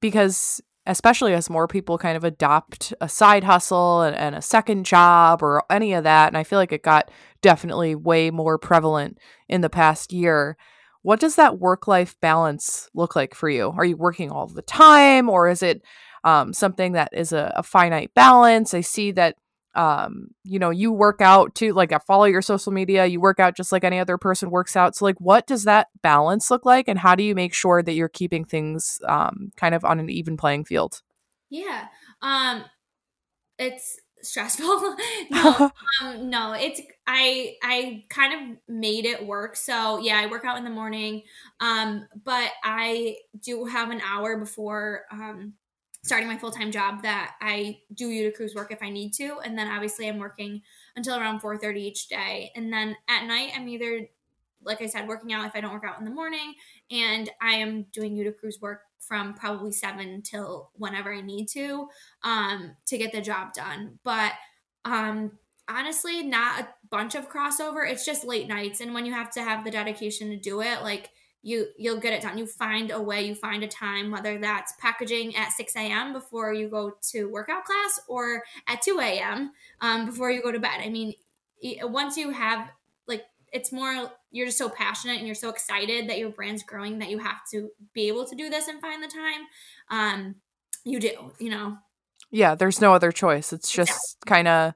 because 0.00 0.62
especially 0.86 1.34
as 1.34 1.50
more 1.50 1.66
people 1.66 1.98
kind 1.98 2.16
of 2.16 2.24
adopt 2.24 2.94
a 3.00 3.08
side 3.08 3.44
hustle 3.44 4.02
and, 4.02 4.16
and, 4.16 4.34
a 4.34 4.42
second 4.42 4.86
job 4.86 5.42
or 5.42 5.62
any 5.68 5.92
of 5.92 6.04
that. 6.04 6.28
And 6.28 6.36
I 6.36 6.44
feel 6.44 6.58
like 6.58 6.72
it 6.72 6.82
got 6.82 7.10
definitely 7.42 7.94
way 7.94 8.30
more 8.30 8.56
prevalent 8.56 9.18
in 9.48 9.60
the 9.60 9.68
past 9.68 10.12
year. 10.12 10.56
What 11.02 11.20
does 11.20 11.36
that 11.36 11.58
work 11.58 11.86
life 11.86 12.16
balance 12.20 12.88
look 12.94 13.16
like 13.16 13.34
for 13.34 13.48
you? 13.48 13.72
Are 13.76 13.84
you 13.84 13.96
working 13.96 14.30
all 14.30 14.46
the 14.46 14.62
time 14.62 15.28
or 15.28 15.48
is 15.48 15.62
it 15.62 15.82
um, 16.24 16.52
something 16.52 16.92
that 16.92 17.10
is 17.12 17.32
a, 17.32 17.52
a 17.56 17.62
finite 17.62 18.14
balance? 18.14 18.72
I 18.72 18.80
see 18.80 19.12
that 19.12 19.36
um, 19.76 20.28
you 20.42 20.58
know, 20.58 20.70
you 20.70 20.90
work 20.90 21.20
out 21.20 21.54
too, 21.54 21.72
like 21.72 21.92
I 21.92 21.98
follow 21.98 22.24
your 22.24 22.42
social 22.42 22.72
media, 22.72 23.04
you 23.04 23.20
work 23.20 23.38
out 23.38 23.56
just 23.56 23.72
like 23.72 23.84
any 23.84 23.98
other 23.98 24.16
person 24.16 24.50
works 24.50 24.74
out. 24.74 24.96
So 24.96 25.04
like 25.04 25.20
what 25.20 25.46
does 25.46 25.64
that 25.64 25.88
balance 26.02 26.50
look 26.50 26.64
like 26.64 26.88
and 26.88 26.98
how 26.98 27.14
do 27.14 27.22
you 27.22 27.34
make 27.34 27.52
sure 27.52 27.82
that 27.82 27.92
you're 27.92 28.08
keeping 28.08 28.44
things 28.44 28.98
um 29.06 29.52
kind 29.56 29.74
of 29.74 29.84
on 29.84 30.00
an 30.00 30.08
even 30.08 30.36
playing 30.36 30.64
field? 30.64 31.02
Yeah. 31.50 31.88
Um 32.22 32.64
it's 33.58 33.98
stressful. 34.22 34.96
no, 35.30 35.70
um, 36.02 36.30
no, 36.30 36.54
it's 36.54 36.80
I 37.06 37.56
I 37.62 38.04
kind 38.08 38.32
of 38.32 38.58
made 38.74 39.04
it 39.04 39.26
work. 39.26 39.56
So 39.56 39.98
yeah, 39.98 40.18
I 40.18 40.26
work 40.26 40.46
out 40.46 40.56
in 40.56 40.64
the 40.64 40.70
morning. 40.70 41.22
Um, 41.60 42.08
but 42.24 42.50
I 42.64 43.16
do 43.44 43.66
have 43.66 43.90
an 43.90 44.00
hour 44.00 44.38
before 44.38 45.02
um 45.12 45.52
starting 46.06 46.28
my 46.28 46.38
full-time 46.38 46.70
job 46.70 47.02
that 47.02 47.34
I 47.40 47.80
do 47.92 48.08
Uticrews 48.08 48.54
work 48.54 48.70
if 48.70 48.80
I 48.80 48.90
need 48.90 49.12
to. 49.14 49.38
And 49.44 49.58
then 49.58 49.66
obviously 49.66 50.08
I'm 50.08 50.18
working 50.18 50.62
until 50.94 51.18
around 51.18 51.42
4.30 51.42 51.76
each 51.78 52.08
day. 52.08 52.52
And 52.54 52.72
then 52.72 52.96
at 53.08 53.26
night 53.26 53.50
I'm 53.56 53.68
either, 53.68 54.08
like 54.62 54.80
I 54.80 54.86
said, 54.86 55.08
working 55.08 55.32
out 55.32 55.46
if 55.46 55.56
I 55.56 55.60
don't 55.60 55.72
work 55.72 55.84
out 55.84 55.98
in 55.98 56.04
the 56.04 56.12
morning. 56.12 56.54
And 56.92 57.28
I 57.42 57.54
am 57.54 57.86
doing 57.92 58.14
Uticrews 58.16 58.60
work 58.60 58.82
from 59.00 59.34
probably 59.34 59.72
7 59.72 60.22
till 60.22 60.70
whenever 60.74 61.12
I 61.12 61.22
need 61.22 61.48
to 61.48 61.88
um, 62.22 62.76
to 62.86 62.98
get 62.98 63.10
the 63.10 63.20
job 63.20 63.52
done. 63.52 63.98
But 64.04 64.32
um, 64.84 65.32
honestly, 65.68 66.22
not 66.22 66.60
a 66.60 66.68
bunch 66.88 67.16
of 67.16 67.28
crossover. 67.28 67.90
It's 67.90 68.06
just 68.06 68.24
late 68.24 68.46
nights. 68.46 68.80
And 68.80 68.94
when 68.94 69.06
you 69.06 69.12
have 69.12 69.32
to 69.32 69.42
have 69.42 69.64
the 69.64 69.72
dedication 69.72 70.30
to 70.30 70.36
do 70.36 70.60
it, 70.60 70.82
like– 70.82 71.10
you 71.46 71.68
you'll 71.78 72.00
get 72.00 72.12
it 72.12 72.22
done. 72.22 72.36
You 72.36 72.44
find 72.44 72.90
a 72.90 73.00
way, 73.00 73.24
you 73.24 73.36
find 73.36 73.62
a 73.62 73.68
time, 73.68 74.10
whether 74.10 74.36
that's 74.36 74.72
packaging 74.80 75.36
at 75.36 75.52
6 75.52 75.76
a.m. 75.76 76.12
before 76.12 76.52
you 76.52 76.68
go 76.68 76.96
to 77.12 77.26
workout 77.26 77.64
class 77.64 78.00
or 78.08 78.42
at 78.66 78.82
2 78.82 78.98
a.m. 79.00 79.52
Um, 79.80 80.06
before 80.06 80.32
you 80.32 80.42
go 80.42 80.50
to 80.50 80.58
bed. 80.58 80.80
I 80.80 80.88
mean, 80.88 81.14
once 81.82 82.16
you 82.16 82.30
have 82.30 82.68
like 83.06 83.22
it's 83.52 83.70
more 83.70 84.10
you're 84.32 84.46
just 84.46 84.58
so 84.58 84.68
passionate 84.68 85.18
and 85.18 85.26
you're 85.26 85.36
so 85.36 85.48
excited 85.48 86.10
that 86.10 86.18
your 86.18 86.30
brand's 86.30 86.64
growing 86.64 86.98
that 86.98 87.10
you 87.10 87.18
have 87.18 87.38
to 87.52 87.70
be 87.94 88.08
able 88.08 88.26
to 88.26 88.34
do 88.34 88.50
this 88.50 88.66
and 88.66 88.80
find 88.80 89.00
the 89.00 89.06
time. 89.06 89.46
Um, 89.88 90.34
you 90.82 90.98
do, 90.98 91.32
you 91.38 91.50
know. 91.50 91.78
Yeah, 92.32 92.56
there's 92.56 92.80
no 92.80 92.92
other 92.92 93.12
choice. 93.12 93.52
It's 93.52 93.70
just 93.70 94.16
yeah. 94.26 94.28
kind 94.28 94.48
of 94.48 94.74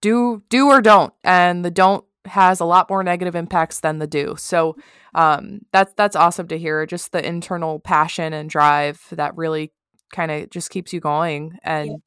do 0.00 0.42
do 0.48 0.68
or 0.68 0.80
don't, 0.80 1.12
and 1.22 1.62
the 1.62 1.70
don't 1.70 2.06
has 2.26 2.60
a 2.60 2.64
lot 2.64 2.90
more 2.90 3.02
negative 3.02 3.34
impacts 3.34 3.80
than 3.80 3.98
the 3.98 4.06
do. 4.06 4.34
So 4.38 4.76
um, 5.14 5.60
that's 5.72 5.92
that's 5.94 6.16
awesome 6.16 6.48
to 6.48 6.58
hear. 6.58 6.86
Just 6.86 7.12
the 7.12 7.26
internal 7.26 7.80
passion 7.80 8.32
and 8.32 8.50
drive 8.50 9.00
that 9.12 9.36
really 9.36 9.72
kind 10.12 10.30
of 10.30 10.50
just 10.50 10.70
keeps 10.70 10.92
you 10.92 11.00
going, 11.00 11.58
and 11.62 12.02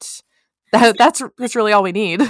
yeah. 0.72 0.80
that, 0.80 0.98
that's 0.98 1.22
that's 1.38 1.56
really 1.56 1.72
all 1.72 1.82
we 1.82 1.92
need. 1.92 2.20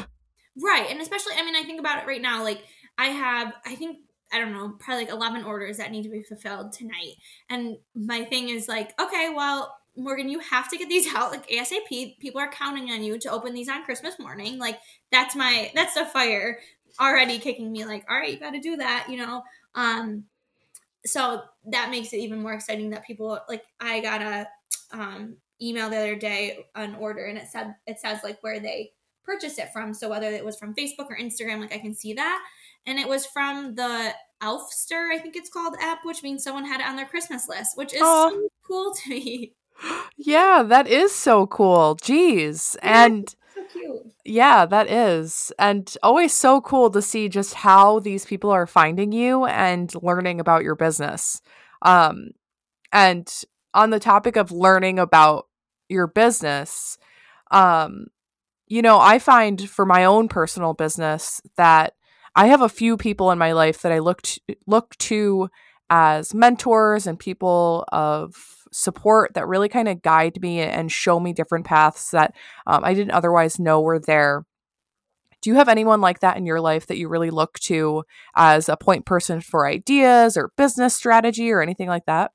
Right, 0.62 0.86
and 0.90 1.00
especially 1.00 1.34
I 1.36 1.44
mean 1.44 1.56
I 1.56 1.62
think 1.62 1.80
about 1.80 2.02
it 2.02 2.06
right 2.06 2.20
now. 2.20 2.42
Like 2.42 2.62
I 2.98 3.06
have, 3.06 3.52
I 3.64 3.76
think 3.76 3.98
I 4.32 4.38
don't 4.38 4.52
know, 4.52 4.74
probably 4.78 5.04
like 5.04 5.12
11 5.12 5.44
orders 5.44 5.78
that 5.78 5.90
need 5.90 6.04
to 6.04 6.10
be 6.10 6.22
fulfilled 6.22 6.72
tonight. 6.72 7.14
And 7.48 7.78
my 7.94 8.24
thing 8.24 8.48
is 8.48 8.68
like, 8.68 8.92
okay, 9.00 9.32
well, 9.34 9.76
Morgan, 9.96 10.28
you 10.28 10.38
have 10.38 10.68
to 10.70 10.78
get 10.78 10.88
these 10.88 11.12
out 11.14 11.32
like 11.32 11.48
ASAP. 11.48 12.18
People 12.20 12.40
are 12.40 12.50
counting 12.50 12.90
on 12.90 13.02
you 13.02 13.18
to 13.18 13.30
open 13.30 13.54
these 13.54 13.68
on 13.68 13.84
Christmas 13.84 14.18
morning. 14.18 14.58
Like 14.58 14.78
that's 15.10 15.34
my 15.34 15.70
that's 15.74 15.94
the 15.94 16.04
fire 16.04 16.58
already 16.98 17.38
kicking 17.38 17.70
me 17.70 17.84
like 17.84 18.04
all 18.10 18.16
right 18.16 18.32
you 18.32 18.40
got 18.40 18.52
to 18.52 18.60
do 18.60 18.76
that 18.76 19.06
you 19.08 19.16
know? 19.16 19.42
Um 19.74 20.24
so 21.06 21.42
that 21.66 21.90
makes 21.90 22.12
it 22.12 22.18
even 22.18 22.42
more 22.42 22.52
exciting 22.52 22.90
that 22.90 23.06
people 23.06 23.38
like 23.48 23.62
i 23.80 24.00
got 24.00 24.20
a 24.20 24.46
um 24.92 25.36
email 25.62 25.90
the 25.90 25.96
other 25.96 26.16
day 26.16 26.66
an 26.74 26.94
order 26.96 27.26
and 27.26 27.38
it 27.38 27.46
said 27.48 27.74
it 27.86 27.98
says 27.98 28.20
like 28.24 28.42
where 28.42 28.60
they 28.60 28.92
purchased 29.24 29.58
it 29.58 29.72
from. 29.72 29.94
So 29.94 30.08
whether 30.08 30.28
it 30.28 30.44
was 30.44 30.58
from 30.58 30.74
facebook 30.74 31.10
or 31.10 31.16
instagram 31.16 31.60
like 31.60 31.74
i 31.74 31.78
can 31.78 31.94
see 31.94 32.14
that. 32.14 32.42
And 32.86 32.98
it 32.98 33.08
was 33.08 33.26
from 33.26 33.74
the 33.74 34.12
elfster 34.42 35.10
i 35.12 35.18
think 35.18 35.36
it's 35.36 35.50
called 35.50 35.76
app 35.82 35.98
which 36.04 36.22
means 36.22 36.42
someone 36.42 36.64
had 36.64 36.80
it 36.80 36.86
on 36.86 36.96
their 36.96 37.04
christmas 37.04 37.46
list 37.46 37.76
which 37.76 37.92
is 37.92 38.00
so 38.00 38.48
cool 38.66 38.94
to 38.94 39.10
me. 39.10 39.52
Yeah 40.16 40.62
that 40.62 40.86
is 40.86 41.14
so 41.14 41.46
cool. 41.46 41.96
Jeez. 41.96 42.76
And 42.82 43.34
cute. 43.72 44.12
Yeah, 44.24 44.66
that 44.66 44.90
is. 44.90 45.52
And 45.58 45.94
always 46.02 46.32
so 46.32 46.60
cool 46.60 46.90
to 46.90 47.02
see 47.02 47.28
just 47.28 47.54
how 47.54 48.00
these 48.00 48.24
people 48.24 48.50
are 48.50 48.66
finding 48.66 49.12
you 49.12 49.46
and 49.46 49.92
learning 50.02 50.40
about 50.40 50.62
your 50.62 50.74
business. 50.74 51.40
Um, 51.82 52.30
and 52.92 53.30
on 53.74 53.90
the 53.90 54.00
topic 54.00 54.36
of 54.36 54.50
learning 54.52 54.98
about 54.98 55.46
your 55.88 56.06
business, 56.06 56.98
um, 57.50 58.06
you 58.66 58.82
know, 58.82 58.98
I 58.98 59.18
find 59.18 59.68
for 59.68 59.84
my 59.84 60.04
own 60.04 60.28
personal 60.28 60.74
business 60.74 61.40
that 61.56 61.94
I 62.34 62.46
have 62.46 62.62
a 62.62 62.68
few 62.68 62.96
people 62.96 63.30
in 63.30 63.38
my 63.38 63.52
life 63.52 63.82
that 63.82 63.92
I 63.92 63.98
look 63.98 64.22
to, 64.22 64.40
look 64.66 64.96
to 64.98 65.48
as 65.88 66.32
mentors 66.32 67.06
and 67.06 67.18
people 67.18 67.84
of 67.90 68.59
support 68.72 69.34
that 69.34 69.48
really 69.48 69.68
kind 69.68 69.88
of 69.88 70.02
guide 70.02 70.40
me 70.40 70.60
and 70.60 70.92
show 70.92 71.18
me 71.18 71.32
different 71.32 71.66
paths 71.66 72.10
that 72.10 72.34
um, 72.66 72.84
I 72.84 72.94
didn't 72.94 73.12
otherwise 73.12 73.58
know 73.58 73.80
were 73.80 73.98
there. 73.98 74.44
Do 75.42 75.50
you 75.50 75.56
have 75.56 75.68
anyone 75.68 76.00
like 76.00 76.20
that 76.20 76.36
in 76.36 76.46
your 76.46 76.60
life 76.60 76.86
that 76.86 76.98
you 76.98 77.08
really 77.08 77.30
look 77.30 77.58
to 77.60 78.04
as 78.36 78.68
a 78.68 78.76
point 78.76 79.06
person 79.06 79.40
for 79.40 79.66
ideas 79.66 80.36
or 80.36 80.52
business 80.56 80.94
strategy 80.94 81.50
or 81.50 81.62
anything 81.62 81.88
like 81.88 82.04
that? 82.06 82.32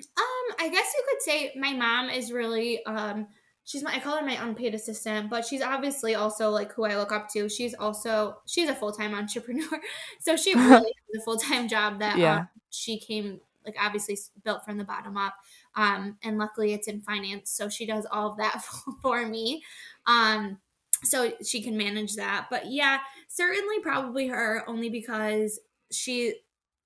Um, 0.00 0.56
I 0.58 0.68
guess 0.70 0.92
you 0.96 1.04
could 1.08 1.22
say 1.22 1.52
my 1.56 1.72
mom 1.72 2.08
is 2.08 2.32
really 2.32 2.84
um 2.86 3.26
she's 3.64 3.82
my 3.82 3.94
I 3.94 4.00
call 4.00 4.16
her 4.16 4.24
my 4.24 4.42
unpaid 4.42 4.74
assistant, 4.74 5.30
but 5.30 5.44
she's 5.44 5.62
obviously 5.62 6.14
also 6.14 6.50
like 6.50 6.72
who 6.72 6.84
I 6.84 6.96
look 6.96 7.12
up 7.12 7.28
to. 7.30 7.48
She's 7.48 7.74
also 7.74 8.38
she's 8.46 8.68
a 8.68 8.74
full 8.74 8.92
time 8.92 9.14
entrepreneur, 9.22 9.80
so 10.20 10.36
she 10.36 10.54
really 10.56 10.70
has 10.72 11.20
a 11.20 11.24
full 11.24 11.36
time 11.36 11.68
job 11.68 11.98
that 12.00 12.18
yeah. 12.18 12.38
Um, 12.38 12.48
she 12.70 13.00
came 13.00 13.40
like 13.64 13.76
obviously 13.80 14.18
built 14.44 14.64
from 14.64 14.78
the 14.78 14.84
bottom 14.84 15.16
up. 15.16 15.34
Um, 15.76 16.16
and 16.22 16.38
luckily 16.38 16.72
it's 16.72 16.88
in 16.88 17.02
finance, 17.02 17.50
so 17.50 17.68
she 17.68 17.86
does 17.86 18.06
all 18.10 18.32
of 18.32 18.38
that 18.38 18.62
for 19.02 19.26
me. 19.26 19.62
Um, 20.06 20.58
so 21.02 21.32
she 21.44 21.62
can 21.62 21.76
manage 21.76 22.16
that. 22.16 22.48
But 22.50 22.70
yeah, 22.70 22.98
certainly 23.28 23.80
probably 23.80 24.28
her 24.28 24.64
only 24.68 24.90
because 24.90 25.58
she 25.90 26.34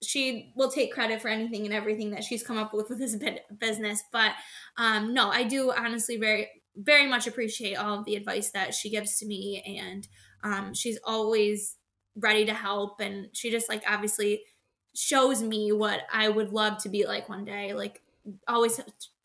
she 0.03 0.53
will 0.55 0.71
take 0.71 0.93
credit 0.93 1.23
for 1.23 1.29
anything 1.29 1.65
and 1.65 1.75
everything 1.75 2.11
that 2.11 2.25
she's 2.25 2.43
come 2.43 2.59
up 2.59 2.75
with 2.75 2.91
with 2.91 2.99
this 2.99 3.17
business 3.59 4.03
but 4.13 4.33
um 4.77 5.15
no 5.15 5.31
i 5.31 5.43
do 5.43 5.73
honestly 5.75 6.19
very 6.19 6.49
very 6.77 7.07
much 7.07 7.27
appreciate 7.27 7.77
all 7.77 7.99
of 7.99 8.05
the 8.05 8.17
advice 8.17 8.51
that 8.51 8.75
she 8.75 8.91
gives 8.91 9.19
to 9.19 9.27
me 9.27 9.81
and 9.81 10.09
um, 10.43 10.75
she's 10.75 10.99
always 11.05 11.77
ready 12.17 12.45
to 12.45 12.55
help 12.55 13.01
and 13.01 13.29
she 13.33 13.51
just 13.51 13.69
like 13.69 13.83
obviously 13.89 14.43
shows 14.95 15.43
me 15.43 15.73
what 15.73 16.03
i 16.13 16.29
would 16.29 16.53
love 16.53 16.79
to 16.79 16.89
be 16.89 17.07
like 17.07 17.29
one 17.29 17.45
day 17.45 17.75
like 17.75 18.03
always 18.49 18.81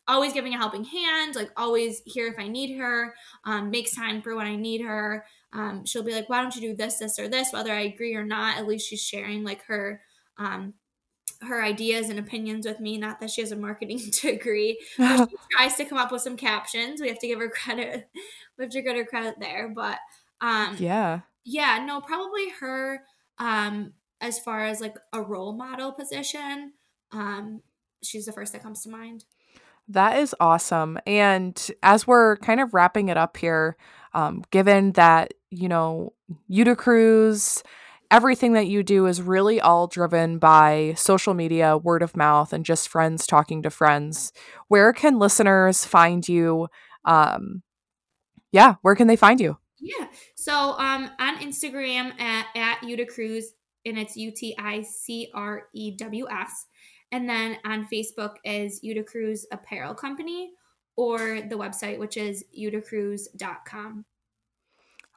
always 0.08 0.34
giving 0.34 0.54
a 0.54 0.58
helping 0.58 0.84
hand 0.84 1.36
like 1.36 1.52
always 1.56 2.02
here 2.06 2.28
if 2.28 2.40
i 2.40 2.48
need 2.48 2.78
her 2.78 3.14
um, 3.46 3.70
makes 3.70 3.96
time 3.96 4.22
for 4.22 4.36
when 4.36 4.48
i 4.48 4.56
need 4.56 4.82
her 4.82 5.26
um, 5.54 5.86
she'll 5.86 6.04
be 6.04 6.14
like 6.14 6.30
why 6.30 6.42
don't 6.42 6.56
you 6.56 6.62
do 6.62 6.76
this 6.76 6.98
this 6.98 7.20
or 7.20 7.28
this 7.28 7.54
whether 7.54 7.72
i 7.72 7.82
agree 7.82 8.16
or 8.16 8.26
not 8.26 8.58
at 8.58 8.68
least 8.68 8.88
she's 8.88 9.02
sharing 9.02 9.44
like 9.44 9.64
her 9.66 10.02
um, 10.38 10.74
her 11.42 11.64
ideas 11.64 12.10
and 12.10 12.20
opinions 12.20 12.66
with 12.66 12.80
me. 12.80 12.98
Not 12.98 13.20
that 13.20 13.30
she 13.30 13.42
has 13.42 13.52
a 13.52 13.56
marketing 13.56 14.00
degree, 14.22 14.80
she 14.96 15.04
tries 15.52 15.76
to 15.76 15.86
come 15.86 15.98
up 15.98 16.12
with 16.12 16.22
some 16.22 16.38
captions. 16.38 17.02
We 17.02 17.08
have 17.10 17.20
to 17.20 17.28
give 17.28 17.40
her 17.40 17.50
credit. 17.64 18.10
We 18.58 18.66
have 18.66 18.72
to 18.72 18.82
give 18.82 18.96
her 18.96 19.06
credit 19.06 19.36
there. 19.40 19.70
But 19.70 20.00
um, 20.42 20.76
yeah, 20.78 21.22
yeah, 21.44 21.84
no, 21.86 22.02
probably 22.02 22.50
her. 22.60 23.04
Um, 23.38 23.94
as 24.22 24.40
far 24.40 24.66
as 24.66 24.82
like 24.82 24.98
a 25.14 25.22
role 25.22 25.54
model 25.54 25.92
position, 25.92 26.74
um, 27.12 27.62
she's 28.04 28.26
the 28.26 28.32
first 28.32 28.54
that 28.54 28.64
comes 28.64 28.84
to 28.84 28.90
mind. 28.90 29.26
That 29.88 30.20
is 30.20 30.36
awesome. 30.40 31.00
And 31.08 31.72
as 31.82 32.06
we're 32.06 32.38
kind 32.38 32.60
of 32.60 32.74
wrapping 32.74 33.10
it 33.10 33.18
up 33.18 33.38
here, 33.38 33.76
um, 34.14 34.44
given 34.52 34.92
that 34.94 35.34
you 35.50 35.68
know 35.68 36.14
Uticrews 36.50 37.64
everything 38.12 38.54
that 38.54 38.68
you 38.68 38.84
do 38.84 39.06
is 39.06 39.22
really 39.22 39.62
all 39.62 39.88
driven 39.88 40.40
by 40.40 40.94
social 40.98 41.34
media, 41.34 41.78
word 41.78 42.02
of 42.02 42.18
mouth, 42.18 42.54
and 42.54 42.66
just 42.66 42.90
friends 42.90 43.28
talking 43.28 43.62
to 43.62 43.70
friends. 43.70 44.34
Where 44.68 44.94
can 44.94 45.20
listeners 45.20 45.86
find 45.86 46.28
you? 46.28 46.68
Um, 47.06 47.62
yeah, 48.52 48.76
where 48.82 48.96
can 48.96 49.08
they 49.08 49.16
find 49.16 49.40
you? 49.40 49.58
Yeah. 49.80 50.08
So 50.36 50.54
um, 50.78 51.10
on 51.20 51.38
Instagram 51.38 52.20
at, 52.20 52.48
at 52.56 52.80
Uticrews, 52.82 53.46
and 53.86 53.98
it's 53.98 54.16
U 54.16 54.32
T 54.32 54.56
I 54.58 54.82
C 54.82 55.30
R 55.34 55.64
E 55.74 55.96
W 55.98 56.28
S. 56.30 56.66
And 57.12 57.28
then 57.28 57.58
on 57.66 57.88
Facebook 57.92 58.36
is 58.44 58.82
Uticrews 58.84 59.42
Apparel 59.52 59.96
Company 59.96 60.52
or 60.96 61.42
the 61.42 61.56
website, 61.56 61.98
which 61.98 62.18
is 62.18 62.44
uticrews.com. 62.58 64.06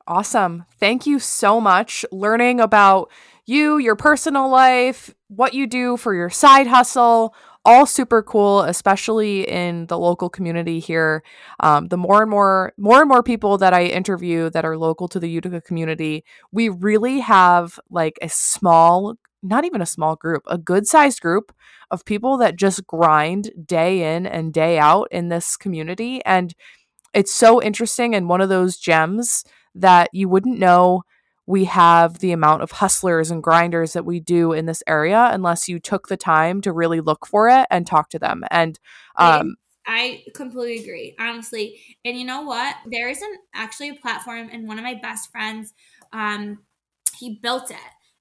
Awesome. 0.07 0.64
Thank 0.79 1.07
you 1.07 1.18
so 1.18 1.61
much. 1.61 2.05
Learning 2.11 2.61
about 2.61 3.11
you, 3.46 3.79
your 3.79 3.96
personal 3.96 4.48
life, 4.48 5.14
what 5.29 5.55
you 5.55 5.66
do 5.66 5.96
for 5.96 6.14
your 6.14 6.31
side 6.31 6.66
hustle, 6.66 7.35
all 7.64 7.87
super 7.87 8.22
cool, 8.22 8.62
especially 8.62 9.48
in 9.48 9.87
the 9.87 9.98
local 9.98 10.29
community 10.29 10.81
here. 10.81 11.22
Um, 11.61 11.88
the 11.88 11.96
more 11.96 12.22
and 12.22 12.31
more, 12.31 12.72
more 12.77 13.01
and 13.01 13.09
more 13.09 13.22
people 13.22 13.59
that 13.59 13.72
I 13.72 13.85
interview 13.85 14.51
that 14.51 14.64
are 14.64 14.77
local 14.77 15.09
to 15.09 15.20
the 15.20 15.31
Utica 15.31 15.61
community, 15.61 16.25
we 16.51 16.68
really 16.68 17.20
have 17.20 17.79
like 17.90 18.18
a 18.20 18.29
small, 18.29 19.14
not 19.42 19.64
even 19.64 19.81
a 19.81 19.87
small 19.87 20.16
group, 20.16 20.42
a 20.46 20.59
good 20.59 20.87
sized 20.87 21.20
group 21.20 21.53
of 21.90 22.05
people 22.05 22.37
that 22.38 22.57
just 22.57 22.87
grind 22.87 23.51
day 23.64 24.16
in 24.16 24.27
and 24.27 24.53
day 24.53 24.79
out 24.79 25.09
in 25.11 25.29
this 25.29 25.57
community. 25.57 26.20
And 26.25 26.55
it's 27.14 27.33
so 27.33 27.62
interesting 27.62 28.14
and 28.14 28.29
one 28.29 28.40
of 28.40 28.48
those 28.48 28.77
gems 28.77 29.44
that 29.75 30.09
you 30.12 30.29
wouldn't 30.29 30.59
know 30.59 31.03
we 31.46 31.64
have 31.64 32.20
the 32.20 32.33
amount 32.33 32.62
of 32.62 32.70
hustlers 32.70 33.31
and 33.31 33.42
grinders 33.42 33.92
that 33.94 34.05
we 34.05 34.20
do 34.20 34.52
in 34.52 34.66
this 34.66 34.83
area 34.87 35.31
unless 35.33 35.68
you 35.68 35.78
took 35.78 36.09
the 36.09 36.16
time 36.16 36.61
to 36.61 36.72
really 36.72 37.00
look 37.00 37.26
for 37.26 37.48
it 37.48 37.66
and 37.70 37.87
talk 37.87 38.09
to 38.11 38.18
them. 38.18 38.44
And 38.50 38.78
um, 39.16 39.57
I 39.87 40.24
completely 40.35 40.83
agree, 40.83 41.16
honestly. 41.18 41.81
And 42.05 42.16
you 42.16 42.24
know 42.24 42.42
what? 42.42 42.76
There 42.90 43.09
is 43.09 43.20
an 43.20 43.35
actually 43.55 43.90
a 43.90 43.94
platform, 43.94 44.48
and 44.52 44.68
one 44.68 44.78
of 44.78 44.85
my 44.85 44.94
best 44.94 45.31
friends, 45.31 45.74
um, 46.12 46.61
he 47.18 47.40
built 47.42 47.70
it, 47.70 47.76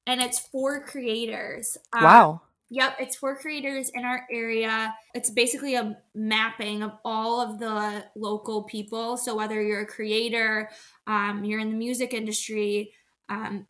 and 0.07 0.21
it's 0.21 0.39
for 0.39 0.84
creators. 0.84 1.77
Um, 1.93 2.03
wow. 2.03 2.41
Yep, 2.73 2.95
it's 3.01 3.17
for 3.17 3.36
creators 3.36 3.89
in 3.93 4.05
our 4.05 4.25
area. 4.31 4.95
It's 5.13 5.29
basically 5.29 5.75
a 5.75 5.97
mapping 6.15 6.84
of 6.84 6.93
all 7.03 7.41
of 7.41 7.60
the 7.60 8.05
local 8.15 8.63
people. 8.63 9.17
So 9.17 9.36
whether 9.36 9.62
you're 9.62 9.81
a 9.81 9.86
creator, 9.86 10.69
um, 11.05 11.43
you're 11.43 11.60
in 11.60 11.71
the 11.71 11.75
music 11.75 12.13
industry, 12.13 12.93
um, 13.29 13.67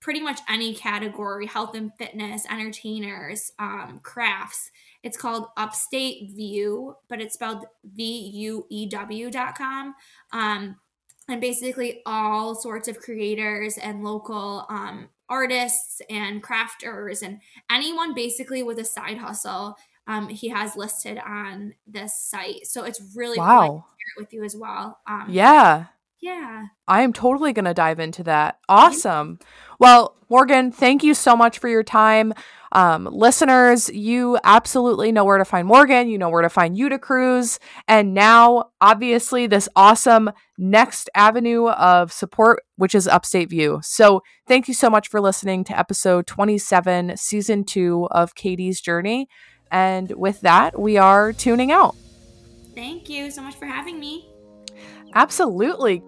pretty 0.00 0.20
much 0.20 0.40
any 0.48 0.74
category, 0.74 1.46
health 1.46 1.74
and 1.74 1.92
fitness, 1.98 2.46
entertainers, 2.50 3.52
um, 3.58 4.00
crafts. 4.02 4.70
It's 5.02 5.16
called 5.16 5.48
Upstate 5.56 6.34
Vuew, 6.36 6.94
but 7.08 7.20
it's 7.20 7.34
spelled 7.34 7.66
V 7.84 8.30
U 8.34 8.66
E 8.70 8.86
W 8.86 9.30
dot 9.30 9.56
com. 9.58 9.94
Um, 10.32 10.76
and 11.28 11.40
basically 11.40 12.02
all 12.06 12.54
sorts 12.54 12.88
of 12.88 12.98
creators 12.98 13.78
and 13.78 14.04
local 14.04 14.66
um, 14.68 15.08
artists 15.28 16.02
and 16.10 16.42
crafters 16.42 17.22
and 17.22 17.40
anyone 17.70 18.14
basically 18.14 18.62
with 18.62 18.78
a 18.78 18.84
side 18.84 19.18
hustle 19.18 19.76
um, 20.06 20.28
he 20.28 20.48
has 20.48 20.76
listed 20.76 21.18
on 21.26 21.74
this 21.86 22.12
site 22.20 22.66
so 22.66 22.84
it's 22.84 23.00
really 23.16 23.38
wow. 23.38 23.60
cool 23.60 23.86
with 24.18 24.32
you 24.34 24.44
as 24.44 24.54
well 24.54 24.98
um, 25.06 25.26
yeah 25.30 25.86
yeah 26.20 26.66
i 26.88 27.02
am 27.02 27.12
totally 27.12 27.52
going 27.52 27.64
to 27.64 27.74
dive 27.74 28.00
into 28.00 28.22
that 28.22 28.58
awesome 28.68 29.38
well 29.78 30.16
morgan 30.28 30.72
thank 30.72 31.02
you 31.02 31.14
so 31.14 31.36
much 31.36 31.58
for 31.58 31.68
your 31.68 31.82
time 31.82 32.32
um, 32.74 33.08
listeners, 33.10 33.88
you 33.90 34.36
absolutely 34.42 35.12
know 35.12 35.24
where 35.24 35.38
to 35.38 35.44
find 35.44 35.68
Morgan. 35.68 36.08
You 36.08 36.18
know 36.18 36.28
where 36.28 36.42
to 36.42 36.48
find 36.48 36.76
Uticrews. 36.76 37.60
And 37.86 38.14
now, 38.14 38.70
obviously, 38.80 39.46
this 39.46 39.68
awesome 39.76 40.32
next 40.58 41.08
avenue 41.14 41.68
of 41.68 42.12
support, 42.12 42.64
which 42.76 42.94
is 42.94 43.06
Upstate 43.06 43.50
Vuew. 43.50 43.82
So, 43.84 44.22
thank 44.48 44.66
you 44.66 44.74
so 44.74 44.90
much 44.90 45.08
for 45.08 45.20
listening 45.20 45.62
to 45.64 45.78
episode 45.78 46.26
27, 46.26 47.16
season 47.16 47.62
two 47.62 48.08
of 48.10 48.34
KD's 48.34 48.80
Journey. 48.80 49.28
And 49.70 50.10
with 50.16 50.40
that, 50.40 50.78
we 50.78 50.96
are 50.96 51.32
tuning 51.32 51.70
out. 51.70 51.94
Thank 52.74 53.08
you 53.08 53.30
so 53.30 53.40
much 53.40 53.54
for 53.54 53.66
having 53.66 54.00
me. 54.00 54.33
Absolutely. 55.14 56.02